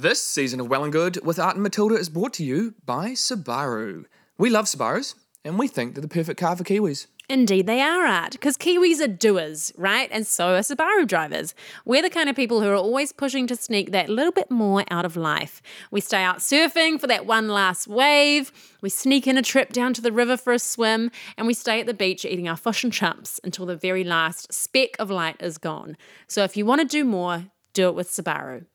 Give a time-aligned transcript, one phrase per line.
[0.00, 3.14] This season of Well and Good with Art and Matilda is brought to you by
[3.14, 4.04] Subaru.
[4.38, 7.08] We love Subarus, and we think they're the perfect car for Kiwis.
[7.28, 10.08] Indeed, they are art, because Kiwis are doers, right?
[10.12, 11.52] And so are Subaru drivers.
[11.84, 14.84] We're the kind of people who are always pushing to sneak that little bit more
[14.88, 15.60] out of life.
[15.90, 19.94] We stay out surfing for that one last wave, we sneak in a trip down
[19.94, 22.84] to the river for a swim, and we stay at the beach eating our fish
[22.84, 25.96] and chumps until the very last speck of light is gone.
[26.28, 28.66] So if you want to do more, do it with Subaru.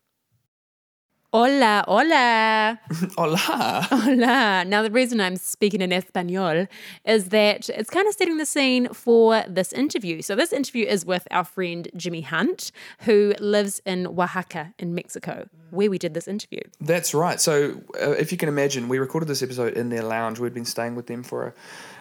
[1.33, 2.79] Hola, hola.
[3.17, 3.87] Hola!
[3.89, 4.65] Hola.
[4.65, 6.67] Now, the reason I'm speaking in Espanol
[7.05, 10.21] is that it's kind of setting the scene for this interview.
[10.21, 15.49] So, this interview is with our friend Jimmy Hunt, who lives in Oaxaca in Mexico,
[15.71, 16.61] where we did this interview.
[16.79, 17.41] That's right.
[17.41, 20.39] So, uh, if you can imagine, we recorded this episode in their lounge.
[20.39, 21.53] We'd been staying with them for a,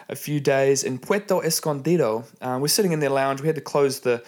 [0.09, 2.25] a few days in Puerto Escondido.
[2.39, 3.41] Uh, we're sitting in their lounge.
[3.41, 4.23] We had to close the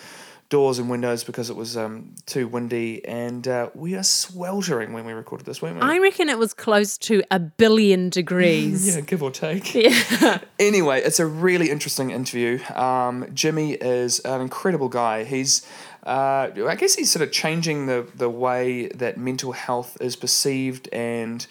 [0.50, 5.06] doors and windows because it was um, too windy, and uh, we are sweltering when
[5.06, 5.82] we recorded this, weren't we?
[5.82, 8.88] I reckon it was close to a billion degrees.
[8.96, 9.74] yeah, give or take.
[9.86, 10.40] Yeah.
[10.58, 12.60] Anyway, it's a really interesting interview.
[12.74, 15.24] Um, Jimmy is an incredible guy.
[15.24, 15.68] He's,
[16.06, 20.88] uh, I guess, he's sort of changing the the way that mental health is perceived
[20.94, 21.46] and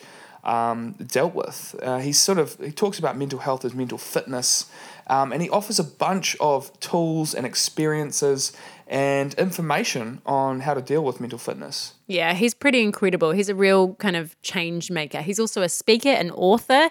[0.44, 1.74] um, dealt with.
[1.82, 4.66] Uh, he's sort of he talks about mental health as mental fitness,
[5.06, 8.52] um, and he offers a bunch of tools and experiences
[8.86, 11.94] and information on how to deal with mental fitness.
[12.06, 13.30] Yeah, he's pretty incredible.
[13.30, 15.22] He's a real kind of change maker.
[15.22, 16.90] He's also a speaker, an author,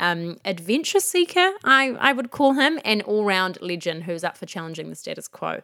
[0.00, 4.46] um, adventure seeker, I, I would call him, an all round legend who's up for
[4.46, 5.60] challenging the status quo.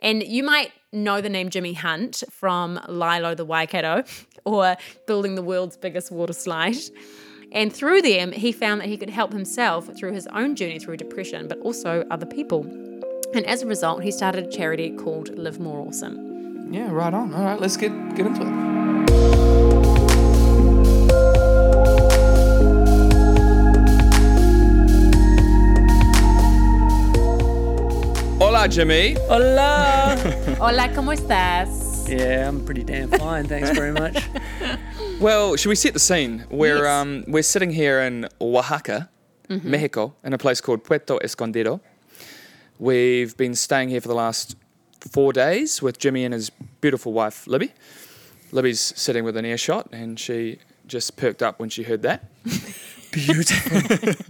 [0.00, 4.04] And you might know the name Jimmy Hunt from Lilo the Waikato
[4.44, 6.76] or building the world's biggest water slide.
[7.52, 10.96] And through them, he found that he could help himself through his own journey through
[10.96, 12.64] depression, but also other people.
[13.34, 16.72] And as a result, he started a charity called Live More Awesome.
[16.72, 17.34] Yeah, right on.
[17.34, 19.64] All right, let's get get into it.
[28.40, 29.14] Hola, Jimmy.
[29.28, 30.16] Hola.
[30.60, 32.08] Hola, ¿cómo estás?
[32.08, 33.46] yeah, I'm pretty damn fine.
[33.46, 34.16] Thanks very much.
[35.20, 36.44] Well, should we set the scene?
[36.50, 36.86] We're Yes.
[37.02, 39.08] um we're sitting here in Oaxaca,
[39.48, 41.80] Mexico, in a place called Puerto Escondido.
[42.78, 44.56] We've been staying here for the last
[45.00, 47.72] four days with Jimmy and his beautiful wife Libby.
[48.52, 52.24] Libby's sitting with an earshot, and she just perked up when she heard that.
[53.12, 54.12] Beautiful.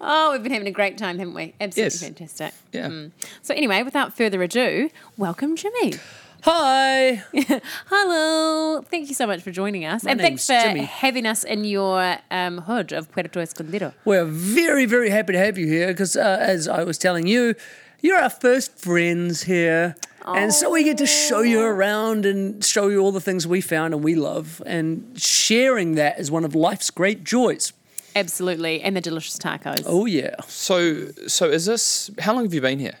[0.00, 1.54] Oh, we've been having a great time, haven't we?
[1.60, 2.00] Absolutely Yes.
[2.00, 2.54] fantastic.
[2.72, 2.86] Yeah.
[2.86, 3.10] Mm.
[3.42, 5.94] So, anyway, without further ado, welcome, Jimmy.
[6.42, 7.22] Hi.
[7.86, 8.82] Hello.
[8.82, 10.04] Thank you so much for joining us.
[10.04, 10.84] My and thanks for Jimmy.
[10.84, 13.92] having us in your um, hood of Puerto Escondido.
[14.04, 17.54] We're very, very happy to have you here because, uh, as I was telling you,
[18.00, 19.96] you're our first friends here.
[20.26, 23.62] And so we get to show you around and show you all the things we
[23.62, 24.62] found and we love.
[24.66, 27.72] And sharing that is one of life's great joys.
[28.14, 28.82] Absolutely.
[28.82, 29.84] And the delicious tacos.
[29.86, 30.34] Oh, yeah.
[30.46, 32.10] So, so is this?
[32.18, 32.98] How long have you been here?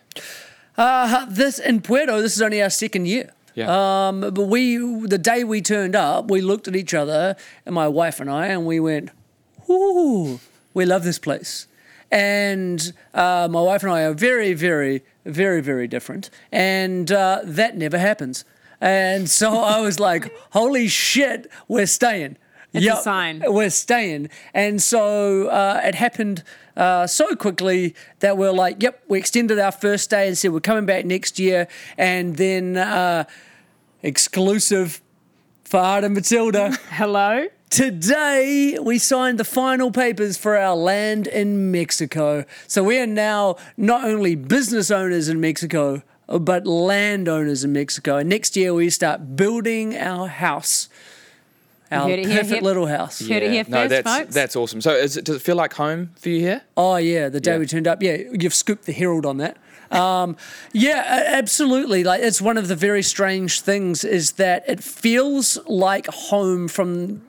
[0.78, 3.32] Uh, this in Puerto, this is only our second year.
[3.54, 3.66] Yeah.
[4.08, 7.34] Um, but we, the day we turned up, we looked at each other,
[7.66, 9.10] and my wife and I, and we went,
[9.68, 10.38] "Ooh,
[10.74, 11.66] we love this place."
[12.12, 17.76] And uh, my wife and I are very, very, very, very different, and uh, that
[17.76, 18.44] never happens.
[18.80, 22.36] And so I was like, "Holy shit, we're staying."
[22.72, 23.42] It's a sign.
[23.44, 26.44] We're staying, and so uh, it happened
[26.78, 30.60] uh, so quickly that we're like, "Yep." We extended our first day and said we're
[30.60, 31.68] coming back next year,
[31.98, 33.24] and then uh,
[34.02, 35.02] exclusive
[35.64, 36.70] for Art and Matilda.
[36.90, 37.48] Hello.
[37.68, 42.46] Today, we signed the final papers for our land in Mexico.
[42.66, 48.16] So we are now not only business owners in Mexico, but landowners in Mexico.
[48.16, 50.88] And next year, we start building our house,
[51.90, 52.60] our heard perfect here.
[52.60, 53.20] little house.
[53.20, 54.34] Heard it here no, first, that's folks.
[54.34, 54.80] that's awesome.
[54.80, 56.62] So, is it, does it feel like home for you here?
[56.76, 57.58] Oh yeah, the day Yeah.
[57.58, 58.02] we turned up.
[58.02, 59.56] Yeah, you've scooped the Herald on that.
[59.90, 60.36] Um,
[60.72, 62.04] yeah, absolutely.
[62.04, 67.22] Like it's one of the very strange things is that it feels like home from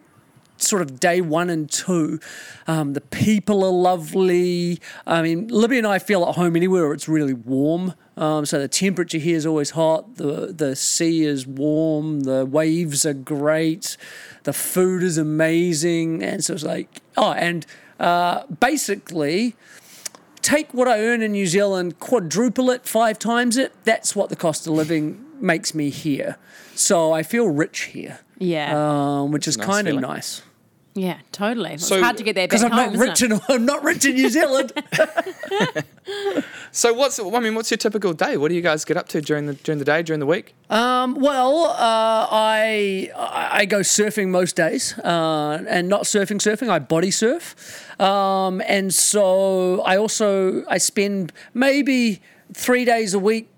[0.61, 2.19] sort of day one and two.
[2.67, 4.79] Um, the people are lovely.
[5.07, 7.94] I mean, Libby and I feel at home anywhere where it's really warm.
[8.17, 10.15] Um, so the temperature here is always hot.
[10.15, 12.21] The the sea is warm.
[12.21, 13.95] The waves are great.
[14.44, 16.21] The food is amazing.
[16.23, 17.65] And so it's like oh, and
[18.00, 19.56] uh, basically
[20.41, 23.73] take what I earn in New Zealand, quadruple it, five times it.
[23.83, 26.38] That's what the cost of living makes me here.
[26.75, 28.71] So I feel rich here, Yeah.
[29.21, 30.41] um, which is nice kind of nice.
[31.01, 31.72] Yeah, totally.
[31.75, 33.31] It's So- hard to get there Because I'm home, not isn't rich it?
[33.31, 34.74] in I'm not rich in New Zealand.
[36.72, 38.38] So what's I mean, what's your typical day?
[38.38, 40.54] What do you guys get up to during the during the day, during the week?
[40.69, 46.69] Um, well, uh, I I go surfing most days, uh, and not surfing surfing.
[46.69, 47.56] I body surf,
[48.00, 52.22] um, and so I also I spend maybe
[52.54, 53.50] three days a week.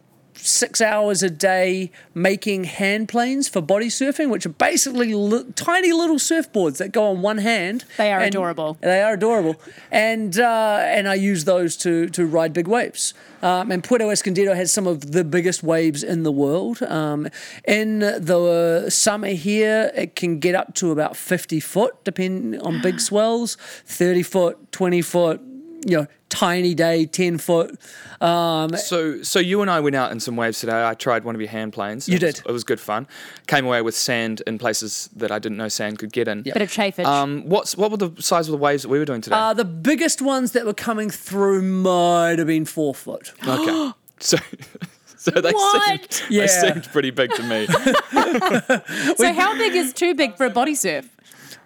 [0.44, 5.92] Six hours a day making hand planes for body surfing, which are basically li- tiny
[5.94, 7.86] little surfboards that go on one hand.
[7.98, 8.78] They are and- adorable.
[8.82, 9.56] They are adorable,
[9.92, 13.14] and uh, and I use those to to ride big waves.
[13.44, 16.82] Um, and Puerto Escondido has some of the biggest waves in the world.
[16.84, 17.28] Um,
[17.68, 23.00] in the summer here, it can get up to about fifty foot, depending on big
[23.10, 23.58] swells.
[23.86, 25.40] Thirty foot, twenty foot.
[25.86, 27.80] You know, tiny day, ten foot.
[28.22, 30.86] Um, So so you and I went out in some waves today.
[30.88, 32.08] I tried one of your hand planes.
[32.08, 32.44] You It was- did.
[32.48, 33.08] It was good fun.
[33.48, 36.44] Came away with sand in places that I didn't know sand could get in.
[36.44, 37.06] Bit of chafage.
[37.06, 39.36] Um, what's what were the size of the waves that we were doing today?
[39.36, 43.34] uh, the biggest ones that were coming through might have been four foot.
[43.48, 44.38] okay, so
[45.18, 46.14] so they What?
[46.14, 46.42] seemed Yeah.
[46.42, 47.66] they seemed pretty big to me.
[49.18, 51.10] so how big is too big for a body surf?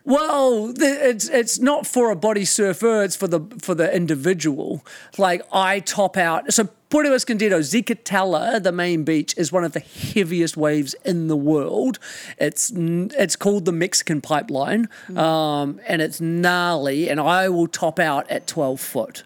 [0.06, 3.04] Well, the, it's it's not for a body surfer.
[3.04, 4.86] It's for the for the individual.
[5.18, 6.54] Like I top out.
[6.54, 11.36] So Puerto Escondido, Zicatela, the main beach, is one of the heaviest waves in the
[11.36, 11.98] world.
[12.38, 17.10] It's it's called the Mexican Pipeline, um, and it's gnarly.
[17.10, 19.24] And I will top out at twelve foot.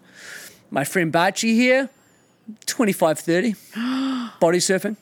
[0.70, 1.90] My friend Bachi here,
[2.66, 3.54] 25, 30,
[4.40, 4.96] body surfing.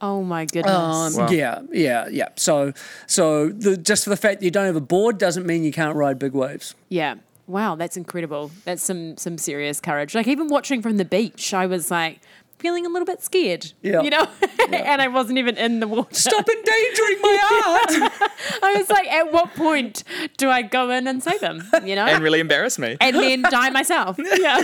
[0.00, 0.74] Oh my goodness.
[0.74, 1.30] Um, Wow.
[1.30, 2.28] Yeah, yeah, yeah.
[2.36, 2.72] So,
[3.06, 5.72] so the, just for the fact that you don't have a board doesn't mean you
[5.72, 6.74] can't ride big waves.
[6.88, 7.14] yeah.
[7.48, 8.50] Wow, that's incredible.
[8.64, 10.16] That's some some serious courage.
[10.16, 12.18] Like even watching from the beach, I was like
[12.58, 13.72] feeling a little bit scared.
[13.82, 14.02] Yeah.
[14.02, 14.26] You know?
[14.72, 16.12] and I wasn't even in the water.
[16.12, 17.38] Stop endangering my
[18.10, 18.30] art.
[18.64, 20.02] I was like, at what point
[20.38, 21.62] do I go in and save them?
[21.84, 22.06] You know?
[22.06, 22.96] and really embarrass me.
[23.00, 24.18] and then die myself.
[24.36, 24.62] Yeah.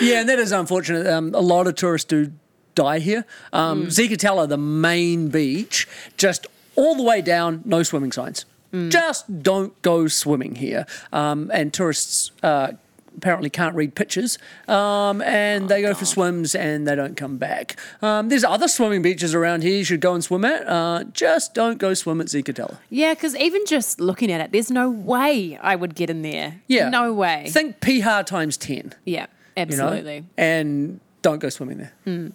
[0.00, 1.06] yeah, and that is unfortunate.
[1.06, 2.32] Um, a lot of tourists do
[2.78, 3.24] die here.
[3.52, 6.46] Um, Zicatela, the main beach, just
[6.76, 8.44] all the way down, no swimming signs.
[8.90, 10.84] Just don't go swimming here.
[11.10, 12.72] Um, and tourists uh,
[13.16, 14.38] apparently can't read pictures,
[14.68, 17.76] um, and they go for swims and they don't come back.
[18.02, 20.68] Um, there's other swimming beaches around here you should go and swim at.
[20.68, 22.76] Uh, just don't go swim at Zicatela.
[22.90, 26.60] Yeah, because even just looking at it, there's no way I would get in there.
[26.68, 26.90] Yeah.
[26.90, 27.48] No way.
[27.50, 28.94] Think Piha times 10.
[29.06, 29.62] yeah, you know?
[29.62, 30.24] absolutely.
[30.36, 32.32] And don't go swimming there.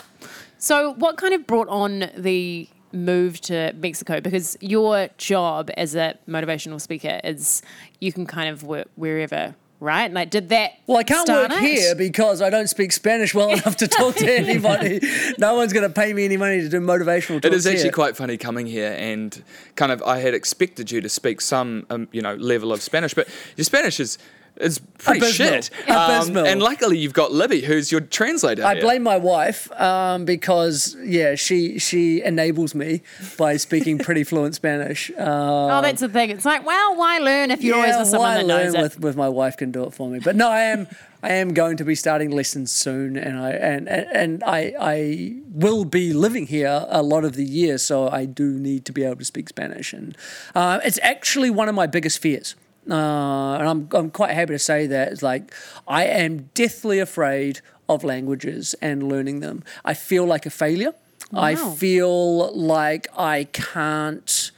[0.57, 4.21] So, what kind of brought on the move to Mexico?
[4.21, 7.61] Because your job as a motivational speaker is
[7.99, 10.11] you can kind of work wherever, right?
[10.13, 10.73] Like, did that?
[10.85, 11.59] Well, I can't work it?
[11.59, 14.99] here because I don't speak Spanish well enough to talk to anybody.
[15.39, 17.83] no one's going to pay me any money to do motivational talks It is actually
[17.83, 17.91] here.
[17.91, 19.43] quite funny coming here and
[19.75, 23.13] kind of I had expected you to speak some um, you know level of Spanish,
[23.15, 24.17] but your Spanish is
[24.57, 25.47] is pretty Abysmal.
[25.47, 25.69] shit.
[25.89, 26.45] Um, Abysmal.
[26.45, 28.63] and luckily you've got Libby, who's your translator.
[28.63, 28.83] I here.
[28.83, 33.01] blame my wife um, because yeah, she she enables me
[33.38, 35.11] by speaking pretty fluent Spanish.
[35.11, 36.29] Uh, Oh, that's the thing.
[36.29, 38.83] It's like, well, why learn if you're always with someone why that knows learn it?
[38.83, 40.19] with, with my wife can do it for me.
[40.19, 40.88] But no, I am
[41.23, 45.35] I am going to be starting lessons soon, and I and and, and I I
[45.51, 49.03] will be living here a lot of the year, so I do need to be
[49.03, 50.15] able to speak Spanish, and
[50.53, 52.55] uh, it's actually one of my biggest fears.
[52.89, 55.12] Uh, and I'm I'm quite happy to say that.
[55.12, 55.53] It's like
[55.88, 59.63] I am deathly afraid of languages and learning them.
[59.85, 60.94] I feel like a failure.
[61.35, 64.51] I feel like I can't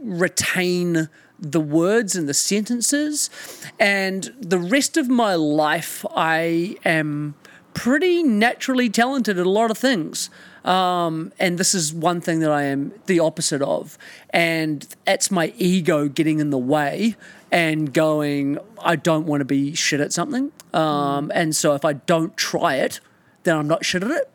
[0.00, 1.08] retain
[1.38, 3.30] the words and the sentences.
[3.78, 7.34] And the rest of my life, I am
[7.74, 10.30] pretty naturally talented at a lot of things.
[10.64, 13.98] Um, and this is one thing that I am the opposite of.
[14.30, 17.16] And it's my ego getting in the way
[17.54, 20.50] and going, I don't want to be shit at something.
[20.74, 22.98] Um, and so if I don't try it,
[23.44, 24.28] then I'm not shit at it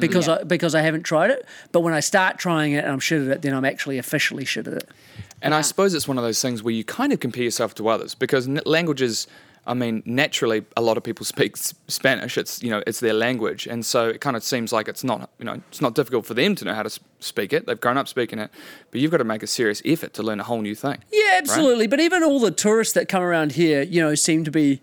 [0.00, 0.38] because Yeah.
[0.40, 1.46] I because I haven't tried it.
[1.70, 4.44] But when I start trying it and I'm shit at it, then I'm actually officially
[4.44, 4.88] shit at it.
[5.40, 7.88] And I suppose it's one of those things where you kind of compare yourself to
[7.88, 9.26] others because n- languages.
[9.66, 12.36] I mean, naturally, a lot of people speak Spanish.
[12.36, 15.30] It's you know, it's their language, and so it kind of seems like it's not
[15.38, 17.66] you know, it's not difficult for them to know how to speak it.
[17.66, 18.50] They've grown up speaking it,
[18.90, 20.98] but you've got to make a serious effort to learn a whole new thing.
[21.10, 21.86] Yeah, absolutely.
[21.86, 24.80] But even all the tourists that come around here, you know, seem to be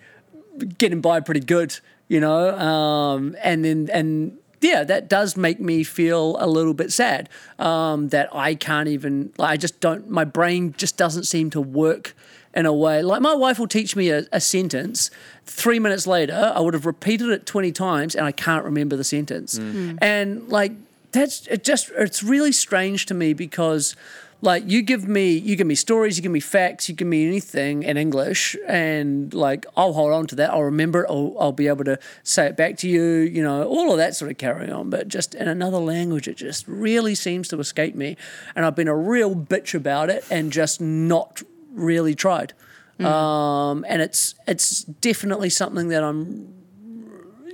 [0.78, 2.58] getting by pretty good, you know.
[2.58, 8.10] Um, and then and yeah, that does make me feel a little bit sad um,
[8.10, 9.34] that I can't even.
[9.40, 10.10] I just don't.
[10.10, 12.16] My brain just doesn't seem to work
[12.54, 13.02] in a way.
[13.02, 15.12] Like my wife will teach me a, a sentence.
[15.46, 19.04] Three minutes later, I would have repeated it twenty times, and I can't remember the
[19.04, 19.58] sentence.
[19.58, 19.74] Mm.
[19.74, 19.98] Mm.
[20.02, 20.74] And like
[21.12, 21.64] that's it.
[21.64, 23.96] Just it's really strange to me because
[24.44, 27.28] Like you give me you give me stories, you give me facts, you give me
[27.28, 30.50] anything in English, and like I'll hold on to that.
[30.50, 31.12] I'll remember it.
[31.12, 33.04] I'll, I'll be able to say it back to you.
[33.04, 34.90] You know, all of that sort of carry on.
[34.90, 38.18] But just in another language, it just really seems to escape me,
[38.56, 42.54] and I've been a real bitch about it, and just not really tried.
[43.00, 46.54] Um, and it's it's definitely something that I'm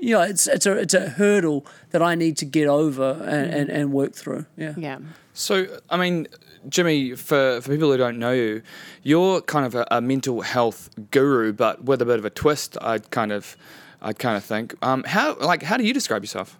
[0.01, 3.53] you know, it's it's a it's a hurdle that I need to get over and,
[3.53, 4.45] and, and work through.
[4.55, 4.73] Yeah.
[4.77, 4.99] Yeah.
[5.33, 6.27] So, I mean,
[6.67, 8.61] Jimmy, for, for people who don't know you,
[9.03, 12.77] you're kind of a, a mental health guru, but with a bit of a twist.
[12.81, 13.55] I'd kind of,
[14.01, 14.75] I'd kind of think.
[14.81, 16.57] Um, how like how do you describe yourself,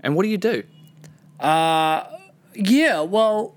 [0.00, 0.62] and what do you do?
[2.58, 3.56] Yeah, well,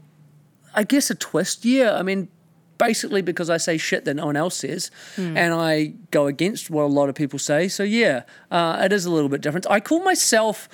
[0.75, 1.63] I guess a twist.
[1.63, 2.27] Yeah, I mean,
[2.79, 6.83] basically because I say shit that no one else says, and I go against what
[6.83, 7.67] a lot of people say.
[7.67, 9.67] So yeah, uh, it is a little bit different.
[9.69, 10.67] I call myself.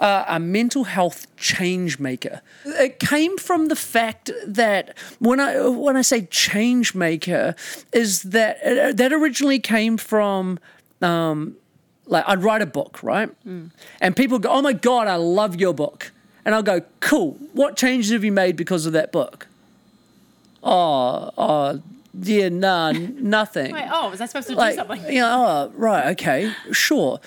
[0.00, 2.40] Uh, a mental health change maker.
[2.64, 7.56] It came from the fact that when I when I say change maker,
[7.92, 10.60] is that uh, that originally came from
[11.00, 13.28] like I'd write a book, right?
[14.00, 16.12] And people go, "Oh my god, I love your book,"
[16.44, 17.36] and I'll go, "Cool.
[17.52, 19.47] What changes have you made because of that book?"
[20.62, 21.82] Oh, oh,
[22.20, 23.72] yeah, nah, nothing.
[23.72, 25.12] Wait, oh, was I supposed to like, do something?
[25.12, 27.20] you know, oh, right, okay, sure.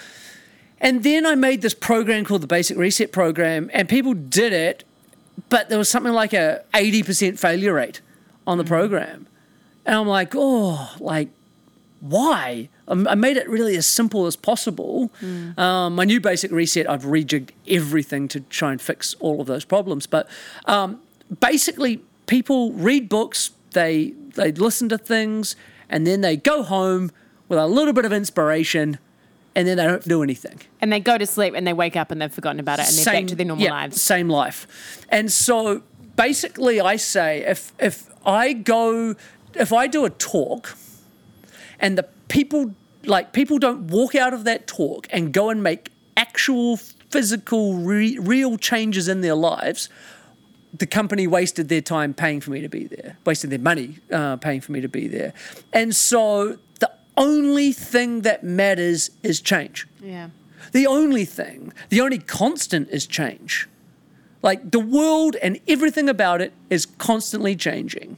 [0.80, 4.84] And then I made this program called the Basic Reset Program, and people did it,
[5.50, 8.02] but there was something like a eighty percent failure rate
[8.46, 9.28] on the program,
[9.86, 11.30] and I'm like, oh, like
[12.02, 12.68] why?
[12.88, 15.12] I made it really as simple as possible.
[15.56, 19.64] Um, my new basic reset, I've rejigged everything to try and fix all of those
[19.64, 20.08] problems.
[20.08, 20.28] But
[20.66, 21.00] um,
[21.40, 25.58] basically, people read books, they they listen to things,
[25.90, 27.12] and then they go home
[27.50, 28.98] with a little bit of inspiration,
[29.54, 32.10] and then they don't do anything And they go to sleep and they wake up
[32.10, 34.02] and they've forgotten about it and they're back to their normal yeah, lives.
[34.02, 35.06] Same life.
[35.10, 35.84] And so
[36.16, 39.16] basically I say if if I go
[39.54, 40.78] if I do a talk
[41.82, 42.74] and the people
[43.04, 48.18] like people don't walk out of that talk and go and make actual physical re-
[48.18, 49.90] real changes in their lives
[50.74, 54.38] the company wasted their time paying for me to be there, wasted their money uh,
[54.38, 55.34] paying for me to be there.
[55.74, 59.88] And so the only thing that matters is change.
[60.02, 60.30] Yeah.
[60.72, 63.68] The only thing, the only constant is change.
[64.42, 68.18] Like the world and everything about it is constantly changing.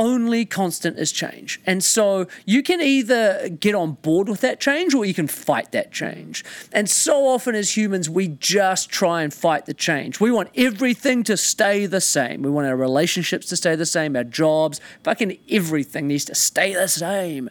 [0.00, 1.60] Only constant is change.
[1.66, 5.72] And so you can either get on board with that change or you can fight
[5.72, 6.44] that change.
[6.72, 10.20] And so often as humans, we just try and fight the change.
[10.20, 12.42] We want everything to stay the same.
[12.42, 16.72] We want our relationships to stay the same, our jobs, fucking everything needs to stay
[16.72, 17.50] the same.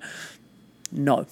[0.91, 1.27] No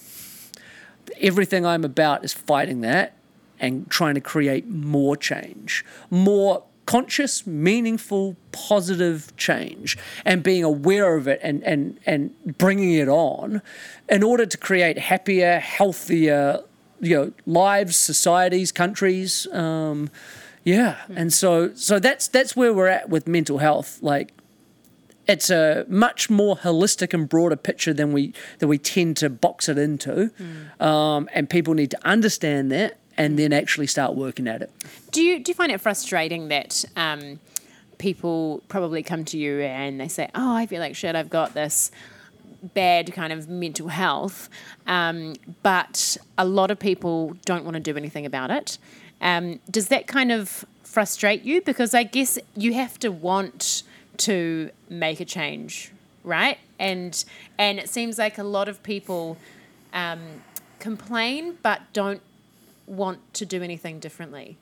[1.20, 3.14] everything I'm about is fighting that
[3.60, 11.28] and trying to create more change, more conscious, meaningful, positive change, and being aware of
[11.28, 13.60] it and, and, and bringing it on
[14.08, 16.62] in order to create happier, healthier
[17.00, 19.46] you know, lives, societies, countries.
[19.52, 20.08] Um,
[20.64, 23.98] yeah, and so so that's that's where we're at with mental health.
[24.02, 24.32] Like
[25.26, 29.68] it's a much more holistic and broader picture than we than we tend to box
[29.68, 30.30] it into,
[30.80, 34.70] um, and people need to understand that and then actually start working at it.
[35.10, 37.40] Do you do you find it frustrating that um,
[37.98, 41.14] people probably come to you and they say, "Oh, I feel like shit.
[41.14, 41.90] I've got this
[42.62, 44.48] bad kind of mental health,"
[44.86, 48.78] um, but a lot of people don't want to do anything about it.
[49.20, 51.60] Um, does that kind of frustrate you?
[51.60, 53.82] Because I guess you have to want
[54.18, 55.90] to make a change,
[56.22, 56.58] right?
[56.78, 57.24] And
[57.58, 59.36] and it seems like a lot of people
[59.92, 60.20] um,
[60.78, 62.22] complain but don't
[62.88, 64.56] want to do anything differently.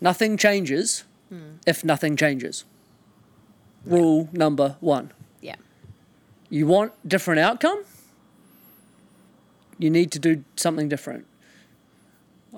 [0.00, 1.04] Nothing changes
[1.66, 2.64] if nothing changes.
[3.84, 5.12] Rule number one.
[5.42, 5.56] Yeah.
[6.48, 7.84] You want different outcome?
[9.78, 11.26] You need to do something different.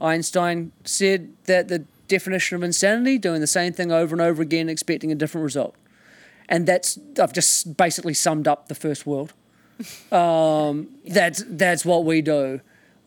[0.00, 4.68] Einstein said that the definition of insanity doing the same thing over and over again
[4.68, 5.74] expecting a different result.
[6.48, 9.32] And that's I've just basically summed up the first world.
[10.12, 12.60] Um, That's that's what we do.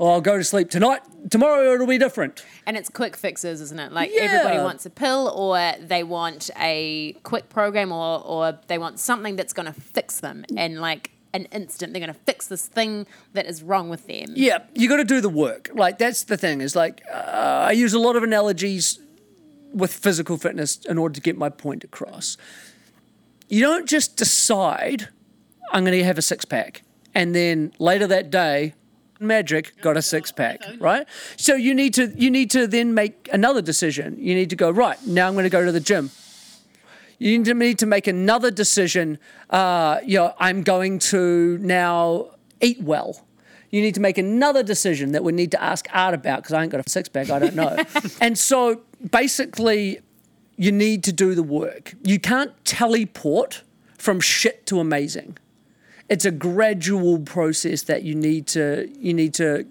[0.10, 1.01] I'll go to sleep tonight.
[1.29, 2.45] Tomorrow it'll be different.
[2.65, 3.91] And it's quick fixes, isn't it?
[3.91, 9.00] Like everybody wants a pill or they want a quick program or, or they want
[9.00, 11.93] something that's going to fix them in like an instant.
[11.93, 14.33] They're going to fix this thing that is wrong with them.
[14.36, 15.69] Yeah, you got to do the work.
[15.74, 16.62] Like that's the thing.
[16.62, 19.00] Is like uh, I use a lot of analogies
[19.74, 22.38] with physical fitness in order to get my point across.
[23.50, 25.10] You don't just decide
[25.72, 26.83] I'm going to have a six pack,
[27.15, 28.75] and then later that day,
[29.23, 31.07] magic got a six pack, right?
[31.37, 34.17] So you need to you need to then make another decision.
[34.19, 35.27] You need to go right now.
[35.27, 36.11] I'm going to go to the gym.
[37.19, 39.17] You need to, need to make another decision.
[39.49, 43.25] Uh, you know, I'm going to now eat well.
[43.69, 46.63] You need to make another decision that we need to ask Art about because I
[46.63, 47.29] ain't got a six pack.
[47.29, 47.77] I don't know.
[48.21, 50.01] and so basically,
[50.57, 51.95] you need to do the work.
[52.03, 53.63] You can't teleport
[53.97, 55.37] from shit to amazing.
[56.13, 59.65] It's a gradual process that you need to you need to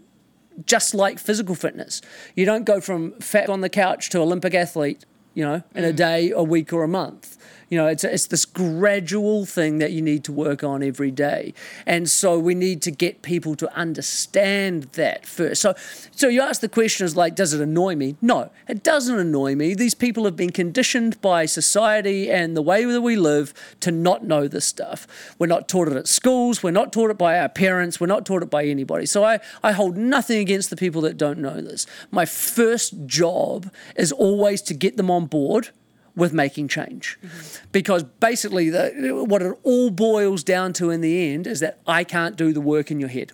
[0.66, 2.02] just like physical fitness.
[2.34, 5.92] You don't go from fat on the couch to Olympic athlete, you know, in a
[5.92, 5.96] mm.
[5.96, 7.38] day, a week, or a month.
[7.72, 11.54] You know, it's, it's this gradual thing that you need to work on every day.
[11.86, 15.62] And so we need to get people to understand that first.
[15.62, 15.72] So,
[16.10, 18.16] so you ask the question is like, does it annoy me?
[18.20, 19.72] No, it doesn't annoy me.
[19.72, 24.22] These people have been conditioned by society and the way that we live to not
[24.22, 25.34] know this stuff.
[25.38, 26.62] We're not taught it at schools.
[26.62, 27.98] We're not taught it by our parents.
[27.98, 29.06] We're not taught it by anybody.
[29.06, 31.86] So I, I hold nothing against the people that don't know this.
[32.10, 35.70] My first job is always to get them on board
[36.14, 37.18] with making change.
[37.22, 37.66] Mm-hmm.
[37.72, 42.04] Because basically, the, what it all boils down to in the end is that I
[42.04, 43.32] can't do the work in your head.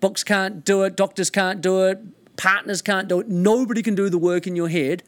[0.00, 3.28] Books can't do it, doctors can't do it, partners can't do it.
[3.28, 5.02] Nobody can do the work in your head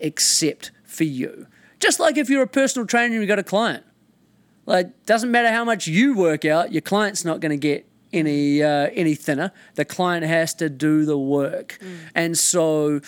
[0.00, 1.46] except for you.
[1.78, 3.84] Just like if you're a personal trainer and you've got a client.
[4.66, 8.62] Like, doesn't matter how much you work out, your client's not going to get any
[8.62, 9.52] uh, any thinner.
[9.74, 11.96] The client has to do the work, mm.
[12.14, 13.00] and so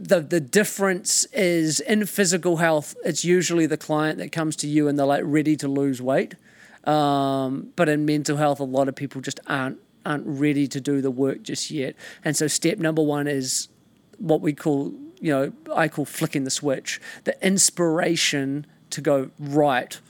[0.00, 4.86] the the difference is in physical health, it's usually the client that comes to you
[4.86, 6.34] and they're like ready to lose weight.
[6.84, 11.00] Um, but in mental health, a lot of people just aren't aren't ready to do
[11.00, 11.96] the work just yet.
[12.24, 13.68] And so step number one is
[14.18, 17.00] what we call, you know, I call flicking the switch.
[17.24, 20.00] The inspiration to go, right,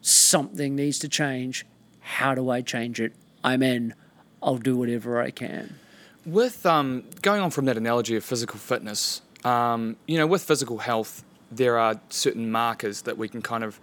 [0.00, 1.64] something needs to change.
[2.00, 3.12] How do I change it?
[3.44, 3.94] I'm in.
[4.42, 5.78] I'll do whatever I can.
[6.24, 10.78] With um, going on from that analogy of physical fitness, um, you know, with physical
[10.78, 13.80] health, there are certain markers that we can kind of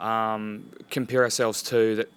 [0.00, 2.08] um, compare ourselves to that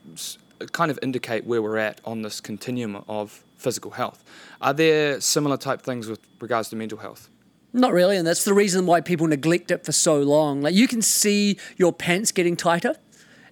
[0.71, 4.23] kind of indicate where we're at on this continuum of physical health.
[4.61, 7.29] Are there similar type things with regards to mental health?
[7.73, 10.61] Not really, and that's the reason why people neglect it for so long.
[10.61, 12.95] Like you can see your pants getting tighter,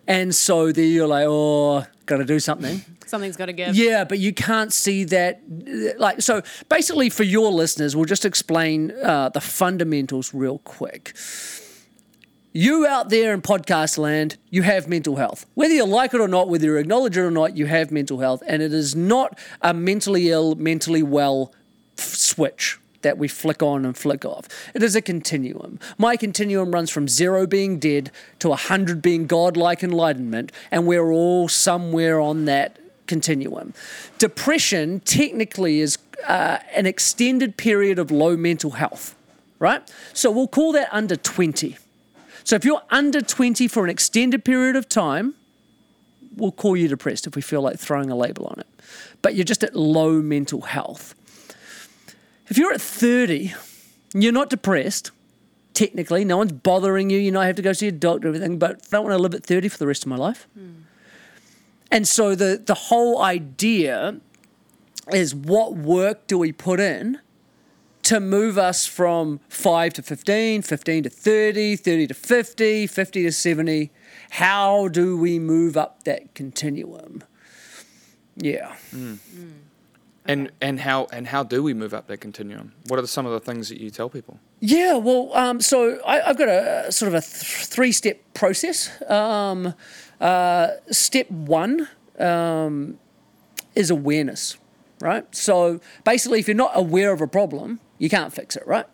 [0.10, 2.84] and so there you're like, oh, got to do something.
[3.06, 3.76] Something's got to give.
[3.76, 5.42] Yeah, but you can't see that.
[6.00, 11.16] Like, so basically, for your listeners, we'll just explain uh, the fundamentals real quick.
[12.52, 15.46] You out there in podcast land, you have mental health.
[15.54, 18.20] Whether you like it or not, whether you acknowledge it or not, you have mental
[18.20, 18.42] health.
[18.48, 21.54] And it is not a mentally ill, mentally well
[21.98, 24.48] switch that we flick on and flick off.
[24.74, 25.80] It is a continuum.
[25.98, 31.12] My continuum runs from zero being dead to a hundred being godlike enlightenment, and we're
[31.12, 33.74] all somewhere on that continuum.
[34.18, 39.16] Depression technically is uh, an extended period of low mental health,
[39.58, 39.82] right?
[40.14, 41.78] So we'll call that under 20.
[42.44, 45.36] So if you're under 20 for an extended period of time,
[46.36, 48.68] we'll call you depressed if we feel like throwing a label on it.
[49.22, 51.16] But you're just at low mental health.
[52.50, 53.54] If you're at 30,
[54.14, 55.12] you're not depressed,
[55.74, 58.58] technically, no one's bothering you, you know, I have to go see a doctor, everything,
[58.58, 60.48] but I don't want to live at 30 for the rest of my life.
[60.58, 60.82] Mm.
[61.92, 64.20] And so the, the whole idea
[65.14, 67.20] is what work do we put in
[68.04, 73.32] to move us from 5 to 15, 15 to 30, 30 to 50, 50 to
[73.32, 73.92] 70?
[74.32, 77.24] How do we move up that continuum?
[78.36, 78.76] Yeah.
[78.94, 79.18] Mm.
[79.36, 79.59] Mm.
[80.30, 82.74] And and how and how do we move up that continuum?
[82.88, 84.40] What are some of the things that you tell people?
[84.60, 88.92] Yeah, well, um, so I, have got a sort of a th- three step process.
[89.10, 89.74] Um,
[90.22, 91.88] uh, step one
[92.20, 93.00] um,
[93.74, 94.58] is awareness,
[95.00, 95.26] right?
[95.34, 98.86] So basically, if you're not aware of a problem, you can't fix it, right?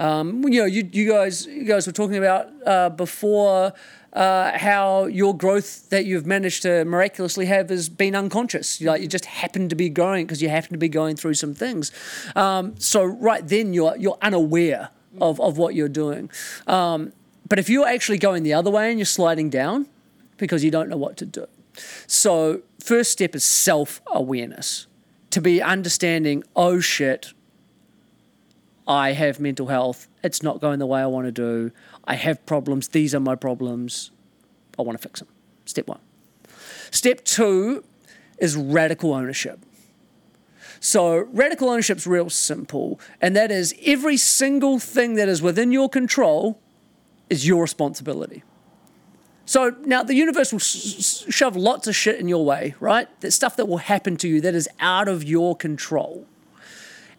[0.00, 3.74] Um, you know, you, you guys you guys were talking about uh, before
[4.14, 8.80] uh, how your growth that you've managed to miraculously have has been unconscious.
[8.80, 11.52] Like you just happen to be growing because you happen to be going through some
[11.52, 11.92] things.
[12.34, 14.88] Um, so right then you're you're unaware
[15.20, 16.30] of, of what you're doing.
[16.66, 17.12] Um,
[17.46, 19.86] but if you're actually going the other way and you're sliding down
[20.38, 21.46] because you don't know what to do.
[22.06, 24.86] So first step is self awareness.
[25.32, 27.34] To be understanding, oh shit,
[28.90, 30.08] I have mental health.
[30.24, 31.70] It's not going the way I want to do.
[32.06, 32.88] I have problems.
[32.88, 34.10] These are my problems.
[34.76, 35.28] I want to fix them.
[35.64, 36.00] Step one.
[36.90, 37.84] Step two
[38.38, 39.60] is radical ownership.
[40.80, 45.70] So, radical ownership is real simple, and that is every single thing that is within
[45.70, 46.58] your control
[47.28, 48.42] is your responsibility.
[49.44, 53.08] So, now the universe will sh- shove lots of shit in your way, right?
[53.20, 56.26] That stuff that will happen to you that is out of your control.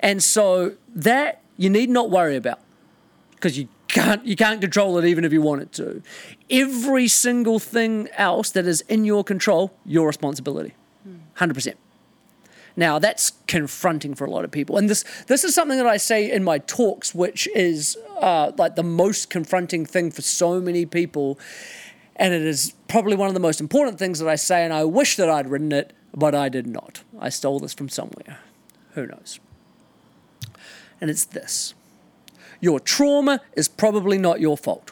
[0.01, 2.59] And so, that you need not worry about
[3.35, 6.01] because you can't you can't control it even if you wanted to.
[6.49, 10.73] Every single thing else that is in your control, your responsibility.
[11.37, 11.75] 100%.
[12.75, 15.97] Now that's confronting for a lot of people, and this this is something that I
[15.97, 20.85] say in my talks, which is uh, like the most confronting thing for so many
[20.85, 21.37] people,
[22.15, 24.63] and it is probably one of the most important things that I say.
[24.63, 27.03] And I wish that I'd written it, but I did not.
[27.19, 28.39] I stole this from somewhere.
[28.93, 29.39] Who knows?
[31.01, 31.73] And it's this:
[32.61, 34.91] your trauma is probably not your fault.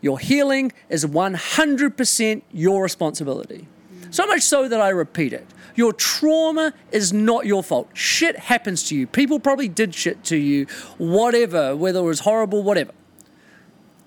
[0.00, 3.66] Your healing is 100% your responsibility.
[4.10, 5.46] So much so that I repeat it.
[5.74, 7.90] Your trauma is not your fault.
[7.94, 9.06] Shit happens to you.
[9.06, 10.66] People probably did shit to you,
[10.98, 12.92] whatever, whether it was horrible, whatever.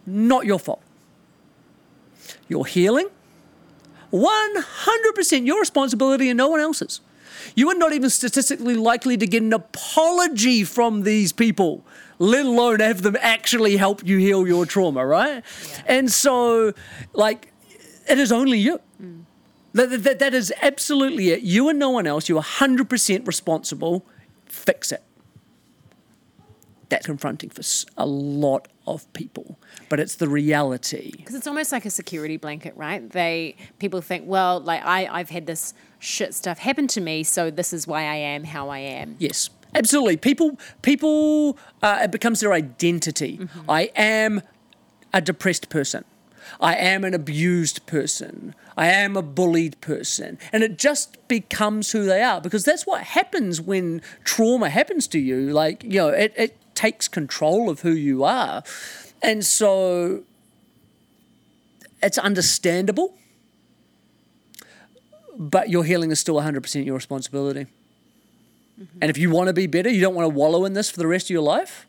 [0.05, 0.81] Not your fault.
[2.47, 3.07] Your healing,
[4.11, 7.01] 100% your responsibility and no one else's.
[7.55, 11.83] You are not even statistically likely to get an apology from these people,
[12.19, 15.43] let alone have them actually help you heal your trauma, right?
[15.85, 16.73] And so,
[17.13, 17.51] like,
[18.07, 18.79] it is only you.
[19.01, 19.23] Mm.
[19.73, 21.41] That, that, that is absolutely it.
[21.41, 22.27] You and no one else.
[22.27, 24.05] You're 100% responsible.
[24.45, 25.01] Fix it.
[26.89, 27.61] That's confronting for
[27.95, 31.11] a lot of people, but it's the reality.
[31.15, 33.09] because it's almost like a security blanket, right?
[33.09, 37.51] They people think, well, like I I've had this shit stuff happen to me, so
[37.51, 39.15] this is why I am how I am.
[39.19, 40.17] Yes, absolutely.
[40.17, 43.47] People, people, uh, it becomes their identity.
[43.69, 44.41] I am
[45.13, 46.05] a depressed person.
[46.59, 48.55] I am an abused person.
[48.75, 50.37] I am a bullied person.
[50.51, 55.19] And it just becomes who they are because that's what happens when trauma happens to
[55.19, 55.51] you.
[55.51, 58.63] Like, you know, it, it takes control of who you are.
[59.21, 60.23] And so
[62.01, 63.15] it's understandable,
[65.37, 67.67] but your healing is still 100% your responsibility.
[68.79, 68.97] Mm-hmm.
[69.01, 70.97] And if you want to be better, you don't want to wallow in this for
[70.97, 71.85] the rest of your life,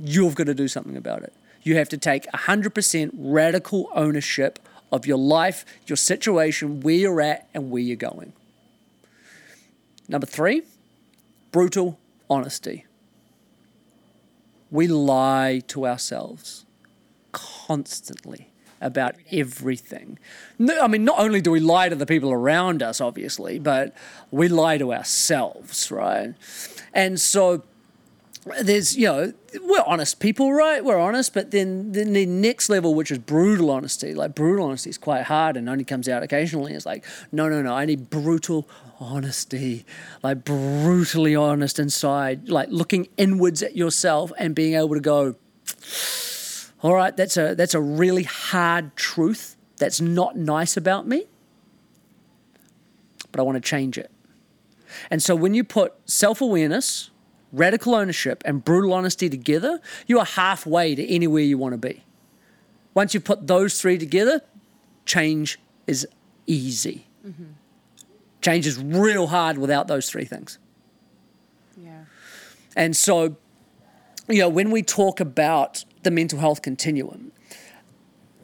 [0.00, 1.32] you've got to do something about it.
[1.62, 4.58] You have to take 100% radical ownership
[4.92, 8.32] of your life, your situation, where you're at, and where you're going.
[10.08, 10.62] Number three,
[11.52, 11.98] brutal
[12.30, 12.84] honesty.
[14.70, 16.66] We lie to ourselves
[17.32, 18.50] constantly
[18.80, 20.18] about everything.
[20.58, 23.94] No, I mean, not only do we lie to the people around us, obviously, but
[24.30, 26.34] we lie to ourselves, right?
[26.94, 27.64] And so
[28.62, 30.84] there's, you know, we're honest people, right?
[30.84, 34.90] We're honest, but then, then the next level, which is brutal honesty, like brutal honesty
[34.90, 36.72] is quite hard and only comes out occasionally.
[36.72, 38.68] It's like, no, no, no, I need brutal
[39.00, 39.84] honesty,
[40.22, 45.36] like brutally honest inside, like looking inwards at yourself and being able to go,
[46.82, 49.56] all right, that's a that's a really hard truth.
[49.78, 51.26] That's not nice about me.
[53.30, 54.10] But I want to change it.
[55.10, 57.10] And so when you put self-awareness,
[57.52, 62.04] radical ownership, and brutal honesty together, you are halfway to anywhere you want to be.
[62.94, 64.40] Once you put those three together,
[65.04, 66.06] change is
[66.46, 67.06] easy.
[67.26, 67.44] Mm-hmm.
[68.48, 70.58] Change is real hard without those three things.
[71.76, 72.04] Yeah.
[72.74, 73.36] And so,
[74.26, 77.32] you know, when we talk about the mental health continuum